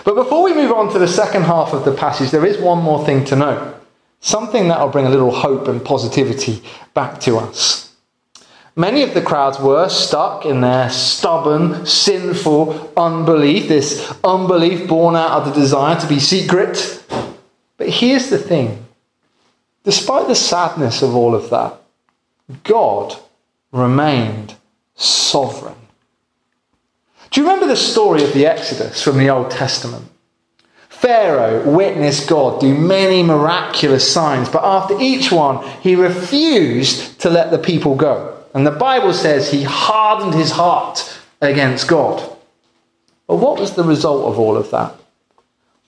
But 0.04 0.14
before 0.14 0.42
we 0.42 0.54
move 0.54 0.72
on 0.72 0.90
to 0.92 0.98
the 0.98 1.08
second 1.08 1.42
half 1.42 1.74
of 1.74 1.84
the 1.84 1.92
passage, 1.92 2.30
there 2.30 2.46
is 2.46 2.56
one 2.56 2.82
more 2.82 3.04
thing 3.04 3.26
to 3.26 3.36
note. 3.36 3.76
Something 4.20 4.68
that 4.68 4.80
will 4.80 4.88
bring 4.88 5.06
a 5.06 5.10
little 5.10 5.32
hope 5.32 5.68
and 5.68 5.84
positivity 5.84 6.62
back 6.94 7.20
to 7.20 7.36
us. 7.36 7.91
Many 8.74 9.02
of 9.02 9.12
the 9.12 9.20
crowds 9.20 9.58
were 9.60 9.88
stuck 9.90 10.46
in 10.46 10.62
their 10.62 10.88
stubborn, 10.88 11.84
sinful 11.84 12.92
unbelief, 12.96 13.68
this 13.68 14.10
unbelief 14.24 14.88
born 14.88 15.14
out 15.14 15.32
of 15.32 15.44
the 15.46 15.60
desire 15.60 16.00
to 16.00 16.06
be 16.06 16.18
secret. 16.18 17.04
But 17.76 17.90
here's 17.90 18.30
the 18.30 18.38
thing 18.38 18.86
despite 19.84 20.26
the 20.26 20.34
sadness 20.34 21.02
of 21.02 21.14
all 21.14 21.34
of 21.34 21.50
that, 21.50 21.74
God 22.64 23.14
remained 23.72 24.54
sovereign. 24.94 25.74
Do 27.30 27.40
you 27.40 27.46
remember 27.46 27.66
the 27.66 27.76
story 27.76 28.24
of 28.24 28.32
the 28.32 28.46
Exodus 28.46 29.02
from 29.02 29.18
the 29.18 29.28
Old 29.28 29.50
Testament? 29.50 30.06
Pharaoh 30.88 31.68
witnessed 31.68 32.28
God 32.28 32.60
do 32.60 32.74
many 32.74 33.22
miraculous 33.22 34.10
signs, 34.10 34.48
but 34.48 34.62
after 34.62 34.98
each 35.00 35.32
one, 35.32 35.66
he 35.80 35.96
refused 35.96 37.20
to 37.20 37.28
let 37.28 37.50
the 37.50 37.58
people 37.58 37.96
go. 37.96 38.31
And 38.54 38.66
the 38.66 38.70
Bible 38.70 39.12
says 39.12 39.50
he 39.50 39.62
hardened 39.62 40.34
his 40.34 40.52
heart 40.52 41.18
against 41.40 41.88
God. 41.88 42.36
But 43.26 43.36
what 43.36 43.58
was 43.58 43.74
the 43.74 43.84
result 43.84 44.26
of 44.26 44.38
all 44.38 44.56
of 44.56 44.70
that? 44.70 44.94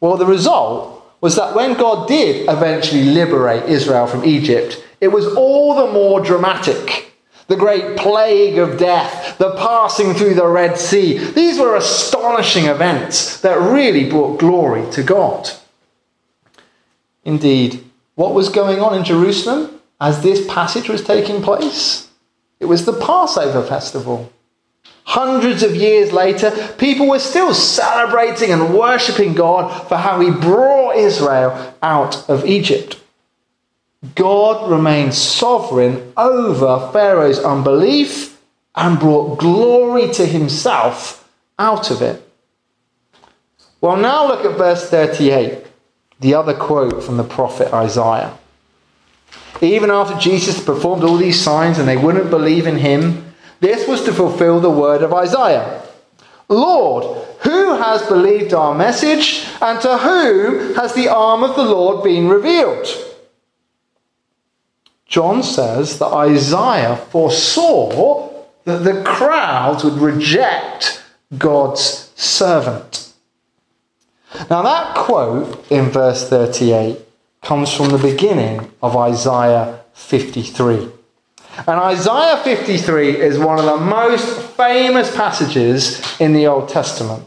Well, 0.00 0.16
the 0.16 0.26
result 0.26 1.02
was 1.20 1.36
that 1.36 1.54
when 1.54 1.74
God 1.74 2.08
did 2.08 2.48
eventually 2.48 3.04
liberate 3.04 3.64
Israel 3.64 4.06
from 4.06 4.24
Egypt, 4.24 4.84
it 5.00 5.08
was 5.08 5.26
all 5.34 5.74
the 5.74 5.92
more 5.92 6.20
dramatic 6.20 7.04
the 7.46 7.56
great 7.56 7.96
plague 7.96 8.58
of 8.58 8.78
death, 8.78 9.36
the 9.38 9.54
passing 9.56 10.14
through 10.14 10.34
the 10.34 10.46
Red 10.46 10.78
Sea. 10.78 11.18
These 11.18 11.58
were 11.58 11.76
astonishing 11.76 12.66
events 12.66 13.40
that 13.40 13.60
really 13.60 14.08
brought 14.08 14.38
glory 14.38 14.90
to 14.92 15.02
God. 15.02 15.50
Indeed, 17.24 17.84
what 18.14 18.34
was 18.34 18.48
going 18.48 18.80
on 18.80 18.94
in 18.94 19.04
Jerusalem 19.04 19.80
as 20.00 20.22
this 20.22 20.46
passage 20.46 20.88
was 20.88 21.04
taking 21.04 21.42
place? 21.42 22.08
It 22.60 22.66
was 22.66 22.84
the 22.84 22.92
Passover 22.92 23.62
festival. 23.62 24.32
Hundreds 25.04 25.62
of 25.62 25.76
years 25.76 26.12
later, 26.12 26.50
people 26.78 27.08
were 27.08 27.18
still 27.18 27.52
celebrating 27.52 28.50
and 28.50 28.74
worshipping 28.74 29.34
God 29.34 29.86
for 29.88 29.96
how 29.96 30.20
he 30.20 30.30
brought 30.30 30.96
Israel 30.96 31.74
out 31.82 32.28
of 32.28 32.46
Egypt. 32.46 33.00
God 34.14 34.70
remained 34.70 35.14
sovereign 35.14 36.12
over 36.16 36.90
Pharaoh's 36.92 37.38
unbelief 37.38 38.40
and 38.74 38.98
brought 38.98 39.38
glory 39.38 40.10
to 40.14 40.26
himself 40.26 41.28
out 41.58 41.90
of 41.90 42.02
it. 42.02 42.20
Well, 43.80 43.96
now 43.96 44.26
look 44.26 44.44
at 44.44 44.56
verse 44.56 44.88
38, 44.88 45.66
the 46.20 46.34
other 46.34 46.54
quote 46.54 47.02
from 47.02 47.18
the 47.18 47.24
prophet 47.24 47.72
Isaiah. 47.72 48.38
Even 49.60 49.90
after 49.90 50.18
Jesus 50.18 50.62
performed 50.62 51.04
all 51.04 51.16
these 51.16 51.40
signs 51.40 51.78
and 51.78 51.88
they 51.88 51.96
wouldn't 51.96 52.30
believe 52.30 52.66
in 52.66 52.76
him, 52.76 53.34
this 53.60 53.88
was 53.88 54.04
to 54.04 54.12
fulfill 54.12 54.60
the 54.60 54.70
word 54.70 55.02
of 55.02 55.12
Isaiah 55.12 55.82
Lord, 56.48 57.26
who 57.40 57.74
has 57.76 58.02
believed 58.06 58.52
our 58.52 58.74
message, 58.74 59.46
and 59.62 59.80
to 59.80 59.96
whom 59.98 60.74
has 60.74 60.94
the 60.94 61.08
arm 61.08 61.42
of 61.42 61.56
the 61.56 61.64
Lord 61.64 62.04
been 62.04 62.28
revealed? 62.28 62.86
John 65.06 65.42
says 65.42 65.98
that 65.98 66.06
Isaiah 66.06 66.96
foresaw 66.96 68.30
that 68.64 68.78
the 68.78 69.02
crowds 69.04 69.84
would 69.84 69.94
reject 69.94 71.02
God's 71.38 72.10
servant. 72.16 73.12
Now, 74.50 74.62
that 74.62 74.96
quote 74.96 75.70
in 75.70 75.90
verse 75.90 76.28
38 76.28 76.98
comes 77.44 77.72
from 77.72 77.90
the 77.90 77.98
beginning 77.98 78.72
of 78.82 78.96
Isaiah 78.96 79.84
53. 79.92 80.88
And 81.66 81.80
Isaiah 81.80 82.40
53 82.42 83.20
is 83.20 83.38
one 83.38 83.58
of 83.58 83.64
the 83.64 83.76
most 83.76 84.40
famous 84.56 85.14
passages 85.14 86.02
in 86.18 86.32
the 86.32 86.46
Old 86.46 86.68
Testament. 86.68 87.24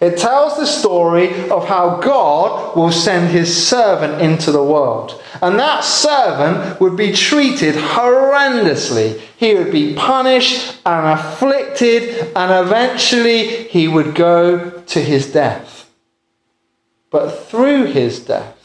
It 0.00 0.16
tells 0.16 0.56
the 0.56 0.66
story 0.66 1.50
of 1.50 1.68
how 1.68 2.00
God 2.00 2.74
will 2.74 2.90
send 2.90 3.28
his 3.28 3.68
servant 3.68 4.22
into 4.22 4.50
the 4.50 4.64
world. 4.64 5.22
And 5.42 5.58
that 5.58 5.84
servant 5.84 6.80
would 6.80 6.96
be 6.96 7.12
treated 7.12 7.74
horrendously. 7.74 9.20
He 9.36 9.54
would 9.54 9.70
be 9.70 9.94
punished 9.94 10.80
and 10.86 11.18
afflicted, 11.18 12.32
and 12.34 12.66
eventually 12.66 13.68
he 13.68 13.88
would 13.88 14.14
go 14.14 14.70
to 14.70 15.00
his 15.00 15.30
death. 15.30 15.90
But 17.10 17.30
through 17.30 17.86
his 17.86 18.20
death, 18.20 18.59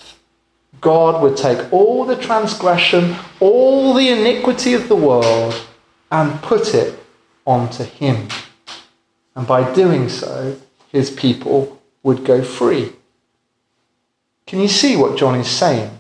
God 0.81 1.21
would 1.21 1.37
take 1.37 1.71
all 1.71 2.05
the 2.05 2.15
transgression, 2.15 3.15
all 3.39 3.93
the 3.93 4.09
iniquity 4.09 4.73
of 4.73 4.87
the 4.87 4.95
world, 4.95 5.65
and 6.11 6.41
put 6.41 6.73
it 6.73 6.99
onto 7.45 7.83
him. 7.83 8.27
And 9.35 9.45
by 9.47 9.73
doing 9.73 10.09
so, 10.09 10.57
his 10.91 11.11
people 11.11 11.81
would 12.03 12.23
go 12.23 12.43
free. 12.43 12.93
Can 14.47 14.59
you 14.59 14.67
see 14.67 14.95
what 14.95 15.17
John 15.17 15.39
is 15.39 15.49
saying? 15.49 15.91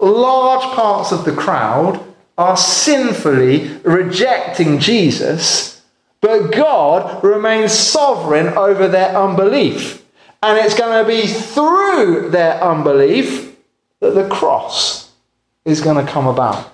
Large 0.00 0.74
parts 0.74 1.12
of 1.12 1.24
the 1.24 1.34
crowd 1.34 2.02
are 2.36 2.56
sinfully 2.56 3.68
rejecting 3.84 4.78
Jesus, 4.78 5.82
but 6.20 6.48
God 6.48 7.22
remains 7.22 7.72
sovereign 7.72 8.48
over 8.48 8.88
their 8.88 9.14
unbelief. 9.16 10.04
And 10.42 10.58
it's 10.58 10.76
going 10.76 11.04
to 11.04 11.08
be 11.08 11.26
through 11.26 12.30
their 12.30 12.62
unbelief 12.62 13.53
that 14.04 14.14
the 14.14 14.28
cross 14.28 15.12
is 15.64 15.80
going 15.80 16.04
to 16.04 16.12
come 16.12 16.26
about. 16.26 16.72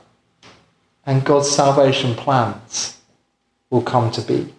And 1.06 1.24
God's 1.24 1.48
salvation 1.48 2.14
plans 2.14 2.98
will 3.70 3.82
come 3.82 4.10
to 4.12 4.20
be. 4.20 4.52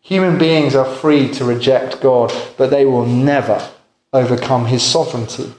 Human 0.00 0.38
beings 0.38 0.74
are 0.74 0.84
free 0.84 1.28
to 1.32 1.44
reject 1.44 2.00
God, 2.00 2.32
but 2.58 2.70
they 2.70 2.84
will 2.84 3.06
never 3.06 3.70
overcome 4.12 4.66
his 4.66 4.82
sovereignty. 4.82 5.54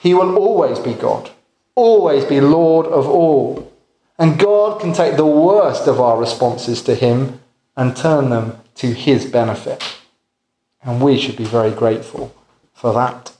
He 0.00 0.12
will 0.12 0.36
always 0.36 0.78
be 0.80 0.92
God, 0.92 1.30
always 1.76 2.24
be 2.24 2.40
Lord 2.40 2.86
of 2.86 3.06
all. 3.06 3.72
And 4.18 4.38
God 4.38 4.80
can 4.80 4.92
take 4.92 5.16
the 5.16 5.24
worst 5.24 5.86
of 5.86 6.00
our 6.00 6.18
responses 6.18 6.82
to 6.82 6.94
him 6.94 7.40
and 7.76 7.96
turn 7.96 8.30
them 8.30 8.58
to 8.76 8.92
his 8.92 9.24
benefit. 9.24 9.82
And 10.82 11.00
we 11.00 11.18
should 11.18 11.36
be 11.36 11.44
very 11.44 11.70
grateful 11.70 12.34
for 12.74 12.92
that. 12.92 13.35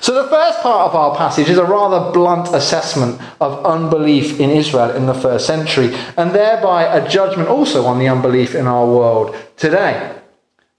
So, 0.00 0.14
the 0.14 0.28
first 0.28 0.60
part 0.60 0.90
of 0.90 0.94
our 0.94 1.16
passage 1.16 1.48
is 1.48 1.58
a 1.58 1.64
rather 1.64 2.12
blunt 2.12 2.54
assessment 2.54 3.20
of 3.40 3.64
unbelief 3.64 4.38
in 4.38 4.50
Israel 4.50 4.90
in 4.90 5.06
the 5.06 5.14
first 5.14 5.46
century, 5.46 5.94
and 6.16 6.32
thereby 6.32 6.84
a 6.84 7.08
judgment 7.08 7.48
also 7.48 7.84
on 7.86 7.98
the 7.98 8.08
unbelief 8.08 8.54
in 8.54 8.66
our 8.66 8.86
world 8.86 9.34
today. 9.56 10.14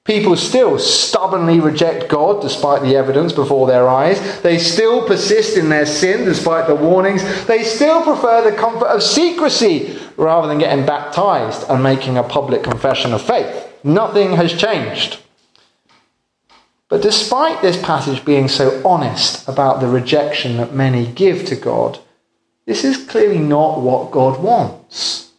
People 0.10 0.36
still 0.36 0.80
stubbornly 0.80 1.60
reject 1.60 2.10
God 2.10 2.42
despite 2.42 2.82
the 2.82 2.96
evidence 2.96 3.32
before 3.32 3.68
their 3.68 3.88
eyes. 3.88 4.42
They 4.42 4.58
still 4.58 5.06
persist 5.06 5.56
in 5.56 5.70
their 5.70 5.86
sin 5.86 6.26
despite 6.26 6.66
the 6.66 6.74
warnings. 6.74 7.22
They 7.46 7.64
still 7.64 8.02
prefer 8.02 8.50
the 8.50 8.58
comfort 8.58 8.88
of 8.88 9.04
secrecy 9.04 10.00
rather 10.18 10.48
than 10.48 10.58
getting 10.58 10.84
baptized 10.84 11.70
and 11.70 11.84
making 11.84 12.18
a 12.18 12.24
public 12.24 12.64
confession 12.64 13.14
of 13.14 13.22
faith. 13.22 13.72
Nothing 13.84 14.34
has 14.34 14.52
changed. 14.52 15.20
But 16.90 17.04
despite 17.04 17.62
this 17.62 17.82
passage 17.82 18.26
being 18.26 18.48
so 18.48 18.82
honest 18.84 19.48
about 19.48 19.80
the 19.80 19.88
rejection 19.88 20.58
that 20.58 20.74
many 20.74 21.06
give 21.06 21.46
to 21.46 21.56
God, 21.56 22.00
this 22.66 22.84
is 22.84 23.06
clearly 23.06 23.38
not 23.38 23.80
what 23.80 24.12
God 24.12 24.42
wants. 24.42 25.32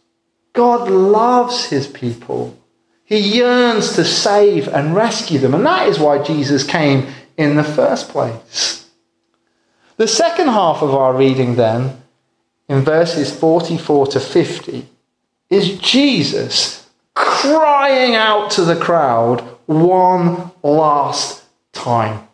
God 0.53 0.89
loves 0.89 1.65
his 1.65 1.87
people. 1.87 2.57
He 3.03 3.19
yearns 3.19 3.93
to 3.95 4.05
save 4.05 4.69
and 4.69 4.95
rescue 4.95 5.39
them, 5.39 5.53
and 5.53 5.65
that 5.65 5.89
is 5.89 5.99
why 5.99 6.23
Jesus 6.23 6.63
came 6.63 7.07
in 7.37 7.57
the 7.57 7.63
first 7.63 8.07
place. 8.09 8.89
The 9.97 10.07
second 10.07 10.47
half 10.47 10.81
of 10.81 10.95
our 10.95 11.13
reading, 11.13 11.55
then, 11.55 12.01
in 12.69 12.81
verses 12.81 13.37
44 13.37 14.07
to 14.07 14.19
50, 14.21 14.87
is 15.49 15.77
Jesus 15.79 16.89
crying 17.13 18.15
out 18.15 18.51
to 18.51 18.63
the 18.63 18.77
crowd 18.77 19.41
one 19.65 20.51
last 20.63 21.40
time. 21.81 22.27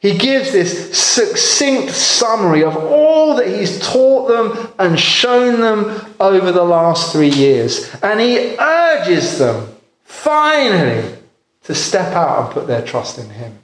He 0.00 0.18
gives 0.18 0.50
this 0.50 0.98
succinct 0.98 1.92
summary 1.92 2.64
of 2.64 2.76
all 2.76 3.36
that 3.36 3.46
he's 3.46 3.78
taught 3.78 4.26
them 4.26 4.72
and 4.76 4.98
shown 4.98 5.60
them 5.60 6.14
over 6.18 6.50
the 6.50 6.64
last 6.64 7.12
three 7.12 7.30
years. 7.30 7.94
And 8.02 8.18
he 8.18 8.56
urges 8.58 9.38
them, 9.38 9.68
finally, 10.02 11.18
to 11.62 11.74
step 11.74 12.12
out 12.14 12.44
and 12.44 12.52
put 12.52 12.66
their 12.66 12.82
trust 12.82 13.18
in 13.18 13.30
him. 13.30 13.58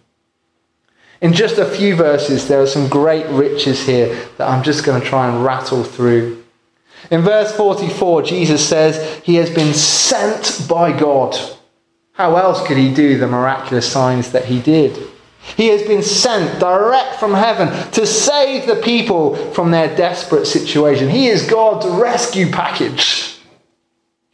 In 1.21 1.33
just 1.33 1.59
a 1.59 1.67
few 1.67 1.97
verses, 1.97 2.47
there 2.47 2.63
are 2.63 2.69
some 2.69 2.89
great 2.89 3.27
riches 3.27 3.85
here 3.85 4.15
that 4.37 4.49
I'm 4.49 4.63
just 4.63 4.85
going 4.85 5.01
to 5.01 5.07
try 5.07 5.29
and 5.29 5.45
rattle 5.45 5.83
through. 5.83 6.45
In 7.11 7.23
verse 7.23 7.51
44, 7.57 8.23
Jesus 8.23 8.67
says 8.67 9.21
he 9.25 9.35
has 9.37 9.53
been 9.53 9.75
sent 9.75 10.69
by 10.69 10.97
God. 10.97 11.37
How 12.19 12.35
else 12.35 12.67
could 12.67 12.77
he 12.77 12.93
do 12.93 13.17
the 13.17 13.29
miraculous 13.29 13.91
signs 13.91 14.33
that 14.33 14.45
he 14.45 14.61
did? 14.61 14.99
He 15.57 15.69
has 15.69 15.83
been 15.83 16.03
sent 16.03 16.59
direct 16.59 17.21
from 17.21 17.33
heaven 17.33 17.69
to 17.93 18.05
save 18.07 18.67
the 18.67 18.83
people 18.83 19.37
from 19.53 19.71
their 19.71 19.95
desperate 19.97 20.47
situation. 20.47 21.09
He 21.09 21.29
is 21.29 21.49
God's 21.49 21.87
rescue 21.87 22.51
package. 22.51 23.39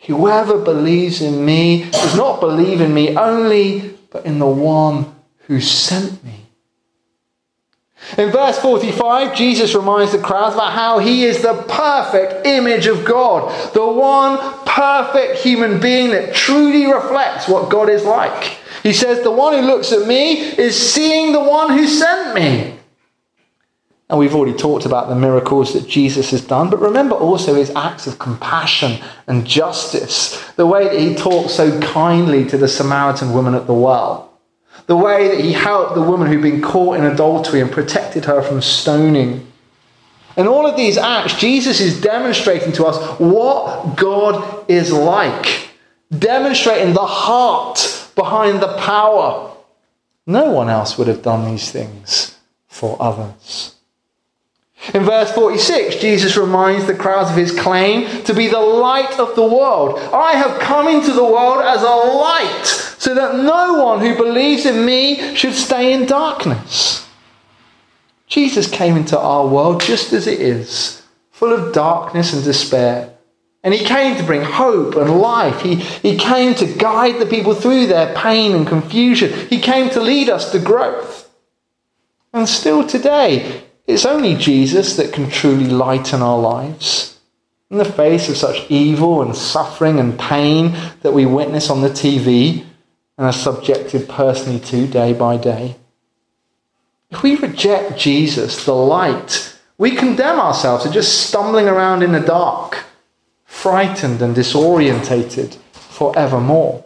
Whoever 0.06 0.64
believes 0.64 1.20
in 1.20 1.44
me 1.44 1.90
does 1.90 2.16
not 2.16 2.40
believe 2.40 2.80
in 2.80 2.94
me 2.94 3.18
only, 3.18 3.98
but 4.10 4.24
in 4.24 4.38
the 4.38 4.46
one 4.46 5.14
who 5.40 5.60
sent 5.60 6.24
me. 6.24 6.43
In 8.18 8.30
verse 8.30 8.58
45, 8.58 9.34
Jesus 9.34 9.74
reminds 9.74 10.12
the 10.12 10.18
crowds 10.18 10.54
about 10.54 10.72
how 10.72 10.98
he 10.98 11.24
is 11.24 11.42
the 11.42 11.64
perfect 11.68 12.46
image 12.46 12.86
of 12.86 13.04
God, 13.04 13.50
the 13.72 13.86
one 13.86 14.38
perfect 14.66 15.40
human 15.40 15.80
being 15.80 16.10
that 16.10 16.34
truly 16.34 16.86
reflects 16.86 17.48
what 17.48 17.70
God 17.70 17.88
is 17.88 18.04
like. 18.04 18.58
He 18.82 18.92
says, 18.92 19.22
The 19.22 19.30
one 19.30 19.54
who 19.54 19.66
looks 19.66 19.90
at 19.92 20.06
me 20.06 20.34
is 20.34 20.78
seeing 20.78 21.32
the 21.32 21.42
one 21.42 21.76
who 21.76 21.88
sent 21.88 22.34
me. 22.34 22.78
And 24.10 24.18
we've 24.18 24.34
already 24.34 24.56
talked 24.56 24.84
about 24.84 25.08
the 25.08 25.16
miracles 25.16 25.72
that 25.72 25.88
Jesus 25.88 26.30
has 26.30 26.42
done, 26.42 26.68
but 26.68 26.80
remember 26.80 27.14
also 27.16 27.54
his 27.54 27.70
acts 27.70 28.06
of 28.06 28.18
compassion 28.18 29.02
and 29.26 29.46
justice, 29.46 30.46
the 30.52 30.66
way 30.66 30.84
that 30.84 31.00
he 31.00 31.14
talked 31.14 31.50
so 31.50 31.80
kindly 31.80 32.44
to 32.50 32.58
the 32.58 32.68
Samaritan 32.68 33.32
woman 33.32 33.54
at 33.54 33.66
the 33.66 33.74
well 33.74 34.33
the 34.86 34.96
way 34.96 35.28
that 35.28 35.40
he 35.40 35.52
helped 35.52 35.94
the 35.94 36.02
woman 36.02 36.28
who'd 36.28 36.42
been 36.42 36.60
caught 36.60 36.98
in 36.98 37.04
adultery 37.04 37.60
and 37.60 37.70
protected 37.70 38.26
her 38.26 38.42
from 38.42 38.60
stoning. 38.60 39.50
In 40.36 40.46
all 40.46 40.66
of 40.66 40.76
these 40.76 40.98
acts, 40.98 41.34
Jesus 41.34 41.80
is 41.80 42.00
demonstrating 42.00 42.72
to 42.72 42.84
us 42.86 43.20
what 43.20 43.96
God 43.96 44.68
is 44.68 44.92
like, 44.92 45.70
demonstrating 46.16 46.92
the 46.92 47.06
heart 47.06 48.10
behind 48.14 48.60
the 48.60 48.76
power. 48.78 49.52
No 50.26 50.50
one 50.50 50.68
else 50.68 50.98
would 50.98 51.08
have 51.08 51.22
done 51.22 51.50
these 51.50 51.70
things 51.70 52.36
for 52.66 52.96
others. 53.00 53.74
In 54.92 55.04
verse 55.04 55.32
46, 55.32 55.96
Jesus 55.96 56.36
reminds 56.36 56.86
the 56.86 56.94
crowds 56.94 57.30
of 57.30 57.36
his 57.36 57.58
claim 57.58 58.22
to 58.24 58.34
be 58.34 58.48
the 58.48 58.60
light 58.60 59.18
of 59.18 59.34
the 59.34 59.46
world. 59.46 59.98
I 60.12 60.32
have 60.32 60.60
come 60.60 60.88
into 60.88 61.12
the 61.12 61.24
world 61.24 61.62
as 61.64 61.80
a 61.80 61.86
light 61.86 62.83
so 63.04 63.14
that 63.14 63.36
no 63.36 63.84
one 63.84 64.00
who 64.00 64.16
believes 64.16 64.64
in 64.64 64.86
me 64.86 65.36
should 65.36 65.52
stay 65.52 65.92
in 65.92 66.06
darkness. 66.06 67.06
Jesus 68.28 68.66
came 68.66 68.96
into 68.96 69.18
our 69.18 69.46
world 69.46 69.82
just 69.82 70.14
as 70.14 70.26
it 70.26 70.40
is, 70.40 71.02
full 71.30 71.52
of 71.52 71.74
darkness 71.74 72.32
and 72.32 72.42
despair. 72.42 73.12
And 73.62 73.74
he 73.74 73.84
came 73.84 74.16
to 74.16 74.22
bring 74.22 74.40
hope 74.40 74.96
and 74.96 75.20
life. 75.20 75.60
He, 75.60 75.74
he 75.74 76.16
came 76.16 76.54
to 76.54 76.78
guide 76.78 77.20
the 77.20 77.26
people 77.26 77.52
through 77.52 77.88
their 77.88 78.14
pain 78.14 78.54
and 78.54 78.66
confusion. 78.66 79.48
He 79.48 79.60
came 79.60 79.90
to 79.90 80.00
lead 80.00 80.30
us 80.30 80.50
to 80.52 80.58
growth. 80.58 81.28
And 82.32 82.48
still 82.48 82.86
today, 82.86 83.64
it's 83.86 84.06
only 84.06 84.34
Jesus 84.34 84.96
that 84.96 85.12
can 85.12 85.28
truly 85.28 85.66
lighten 85.66 86.22
our 86.22 86.38
lives. 86.38 87.20
In 87.70 87.76
the 87.76 87.84
face 87.84 88.30
of 88.30 88.38
such 88.38 88.70
evil 88.70 89.20
and 89.20 89.36
suffering 89.36 89.98
and 89.98 90.18
pain 90.18 90.74
that 91.02 91.12
we 91.12 91.26
witness 91.26 91.68
on 91.68 91.82
the 91.82 91.90
TV 91.90 92.64
and 93.16 93.26
are 93.26 93.32
subjected 93.32 94.08
personally 94.08 94.60
to 94.60 94.86
day 94.86 95.12
by 95.12 95.36
day. 95.36 95.76
If 97.10 97.22
we 97.22 97.36
reject 97.36 97.98
Jesus, 97.98 98.64
the 98.64 98.74
light, 98.74 99.56
we 99.78 99.92
condemn 99.92 100.40
ourselves 100.40 100.84
to 100.84 100.90
just 100.90 101.28
stumbling 101.28 101.68
around 101.68 102.02
in 102.02 102.12
the 102.12 102.20
dark, 102.20 102.84
frightened 103.44 104.20
and 104.20 104.34
disorientated 104.34 105.56
forevermore. 105.72 106.84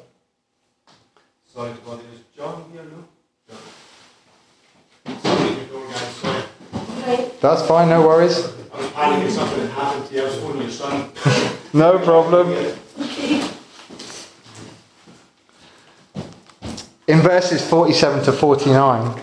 Sorry, 1.46 1.70
is 1.70 2.20
John 2.36 2.64
here, 2.72 2.82
Luke? 2.82 3.08
John. 5.06 5.20
Sorry, 5.22 5.48
Okay 7.08 7.32
That's 7.40 7.62
fine, 7.66 7.88
no 7.88 8.06
worries. 8.06 8.36
I 8.72 8.76
was 8.76 8.86
panicking 8.90 9.30
something 9.30 9.60
had 9.60 9.70
happened 9.70 10.06
to 10.08 10.14
you. 10.14 10.20
I 10.20 10.24
was 10.24 10.38
holding 10.40 10.62
your 10.62 10.70
son. 10.70 11.10
No 11.72 11.98
problem. 11.98 12.76
In 17.08 17.22
verses 17.22 17.66
47 17.66 18.24
to 18.24 18.32
49, 18.32 19.18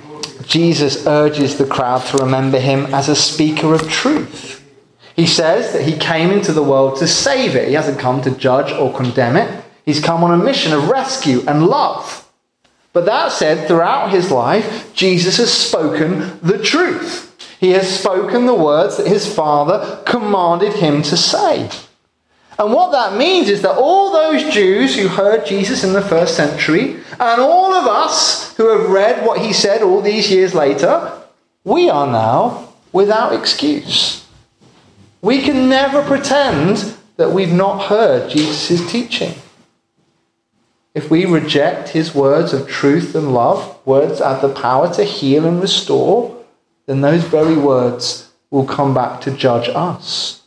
Jesus 0.47 1.05
urges 1.05 1.59
the 1.59 1.67
crowd 1.67 2.03
to 2.07 2.17
remember 2.17 2.59
him 2.59 2.91
as 2.91 3.09
a 3.09 3.15
speaker 3.15 3.75
of 3.75 3.87
truth. 3.87 4.67
He 5.15 5.27
says 5.27 5.71
that 5.71 5.83
he 5.83 5.95
came 5.95 6.31
into 6.31 6.51
the 6.51 6.63
world 6.63 6.97
to 6.97 7.07
save 7.07 7.55
it. 7.55 7.67
He 7.67 7.75
hasn't 7.75 7.99
come 7.99 8.23
to 8.23 8.31
judge 8.31 8.71
or 8.71 8.91
condemn 8.91 9.37
it. 9.37 9.63
He's 9.85 10.01
come 10.01 10.23
on 10.23 10.37
a 10.37 10.43
mission 10.43 10.73
of 10.73 10.89
rescue 10.89 11.43
and 11.47 11.67
love. 11.67 12.27
But 12.91 13.05
that 13.05 13.31
said, 13.31 13.67
throughout 13.67 14.09
his 14.09 14.31
life, 14.31 14.91
Jesus 14.95 15.37
has 15.37 15.53
spoken 15.53 16.39
the 16.41 16.57
truth. 16.57 17.35
He 17.59 17.69
has 17.71 17.99
spoken 17.99 18.47
the 18.47 18.55
words 18.55 18.97
that 18.97 19.05
his 19.05 19.31
Father 19.31 20.01
commanded 20.07 20.73
him 20.73 21.03
to 21.03 21.15
say. 21.15 21.69
And 22.57 22.71
what 22.71 22.91
that 22.91 23.17
means 23.17 23.49
is 23.49 23.61
that 23.63 23.77
all 23.77 24.11
those 24.11 24.53
Jews 24.53 24.95
who 24.95 25.07
heard 25.07 25.45
Jesus 25.45 25.83
in 25.83 25.93
the 25.93 26.01
first 26.01 26.35
century, 26.35 26.97
and 27.19 27.41
all 27.41 27.73
of 27.73 27.85
us 27.85 28.55
who 28.55 28.69
have 28.69 28.89
read 28.89 29.25
what 29.25 29.41
he 29.41 29.51
said 29.51 29.81
all 29.81 30.01
these 30.01 30.31
years 30.31 30.53
later, 30.53 31.11
we 31.63 31.89
are 31.89 32.07
now 32.07 32.73
without 32.93 33.33
excuse. 33.33 34.25
We 35.21 35.41
can 35.41 35.67
never 35.67 36.01
pretend 36.01 36.95
that 37.17 37.31
we've 37.31 37.51
not 37.51 37.89
heard 37.89 38.29
Jesus' 38.29 38.89
teaching. 38.89 39.33
If 40.93 41.11
we 41.11 41.25
reject 41.25 41.89
his 41.89 42.15
words 42.15 42.53
of 42.53 42.69
truth 42.69 43.15
and 43.15 43.33
love, 43.33 43.85
words 43.85 44.19
that 44.19 44.29
have 44.29 44.41
the 44.41 44.61
power 44.61 44.93
to 44.93 45.03
heal 45.03 45.45
and 45.45 45.61
restore, 45.61 46.41
then 46.85 47.01
those 47.01 47.25
very 47.25 47.57
words 47.57 48.31
will 48.49 48.65
come 48.65 48.93
back 48.93 49.19
to 49.21 49.31
judge 49.31 49.67
us. 49.67 50.43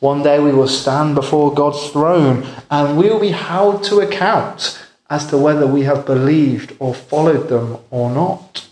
One 0.00 0.22
day 0.22 0.38
we 0.38 0.52
will 0.52 0.68
stand 0.68 1.14
before 1.14 1.54
God's 1.54 1.90
throne 1.90 2.46
and 2.70 2.96
we 2.96 3.08
will 3.08 3.20
be 3.20 3.30
held 3.30 3.82
to 3.84 4.00
account 4.00 4.78
as 5.10 5.26
to 5.26 5.38
whether 5.38 5.66
we 5.66 5.82
have 5.82 6.06
believed 6.06 6.76
or 6.78 6.94
followed 6.94 7.48
them 7.48 7.78
or 7.90 8.10
not. 8.10 8.68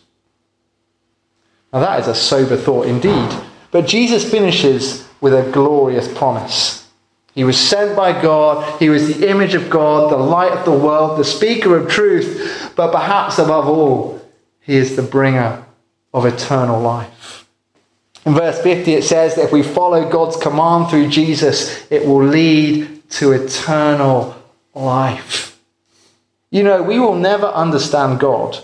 Now, 1.72 1.80
that 1.80 2.00
is 2.00 2.08
a 2.08 2.14
sober 2.14 2.56
thought 2.56 2.86
indeed. 2.86 3.30
But 3.70 3.86
Jesus 3.86 4.30
finishes 4.30 5.06
with 5.20 5.34
a 5.34 5.50
glorious 5.50 6.12
promise. 6.16 6.88
He 7.34 7.44
was 7.44 7.58
sent 7.58 7.94
by 7.94 8.18
God, 8.22 8.80
he 8.80 8.88
was 8.88 9.14
the 9.14 9.28
image 9.28 9.54
of 9.54 9.68
God, 9.68 10.10
the 10.10 10.16
light 10.16 10.52
of 10.52 10.64
the 10.64 10.72
world, 10.72 11.18
the 11.18 11.24
speaker 11.24 11.76
of 11.76 11.90
truth, 11.90 12.72
but 12.74 12.92
perhaps 12.92 13.38
above 13.38 13.68
all, 13.68 14.22
he 14.60 14.76
is 14.76 14.96
the 14.96 15.02
bringer 15.02 15.66
of 16.14 16.24
eternal 16.24 16.80
life. 16.80 17.35
In 18.26 18.34
verse 18.34 18.60
50, 18.60 18.92
it 18.92 19.04
says 19.04 19.36
that 19.36 19.44
if 19.44 19.52
we 19.52 19.62
follow 19.62 20.10
God's 20.10 20.36
command 20.36 20.90
through 20.90 21.08
Jesus, 21.10 21.86
it 21.92 22.04
will 22.04 22.24
lead 22.24 23.08
to 23.10 23.30
eternal 23.30 24.36
life. 24.74 25.60
You 26.50 26.64
know, 26.64 26.82
we 26.82 26.98
will 26.98 27.14
never 27.14 27.46
understand 27.46 28.18
God 28.18 28.58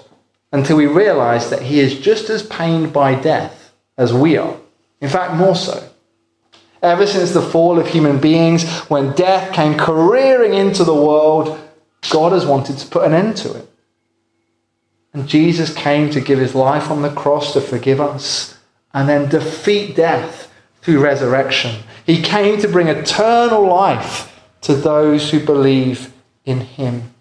until 0.50 0.76
we 0.76 0.86
realize 0.86 1.48
that 1.50 1.62
He 1.62 1.78
is 1.78 2.00
just 2.00 2.28
as 2.28 2.42
pained 2.42 2.92
by 2.92 3.14
death 3.14 3.72
as 3.96 4.12
we 4.12 4.36
are. 4.36 4.56
In 5.00 5.08
fact, 5.08 5.34
more 5.34 5.54
so. 5.54 5.88
Ever 6.82 7.06
since 7.06 7.30
the 7.30 7.40
fall 7.40 7.78
of 7.78 7.86
human 7.86 8.18
beings, 8.18 8.68
when 8.90 9.12
death 9.12 9.52
came 9.52 9.78
careering 9.78 10.54
into 10.54 10.82
the 10.82 10.94
world, 10.94 11.56
God 12.10 12.32
has 12.32 12.44
wanted 12.44 12.78
to 12.78 12.86
put 12.88 13.04
an 13.04 13.14
end 13.14 13.36
to 13.38 13.54
it. 13.54 13.68
And 15.14 15.28
Jesus 15.28 15.72
came 15.72 16.10
to 16.10 16.20
give 16.20 16.40
his 16.40 16.56
life 16.56 16.90
on 16.90 17.02
the 17.02 17.12
cross 17.12 17.52
to 17.52 17.60
forgive 17.60 18.00
us 18.00 18.58
and 18.94 19.08
then 19.08 19.28
defeat 19.28 19.96
death 19.96 20.52
through 20.80 21.00
resurrection. 21.00 21.82
He 22.04 22.20
came 22.22 22.60
to 22.60 22.68
bring 22.68 22.88
eternal 22.88 23.66
life 23.66 24.40
to 24.62 24.74
those 24.74 25.30
who 25.30 25.44
believe 25.44 26.12
in 26.44 26.60
him. 26.60 27.14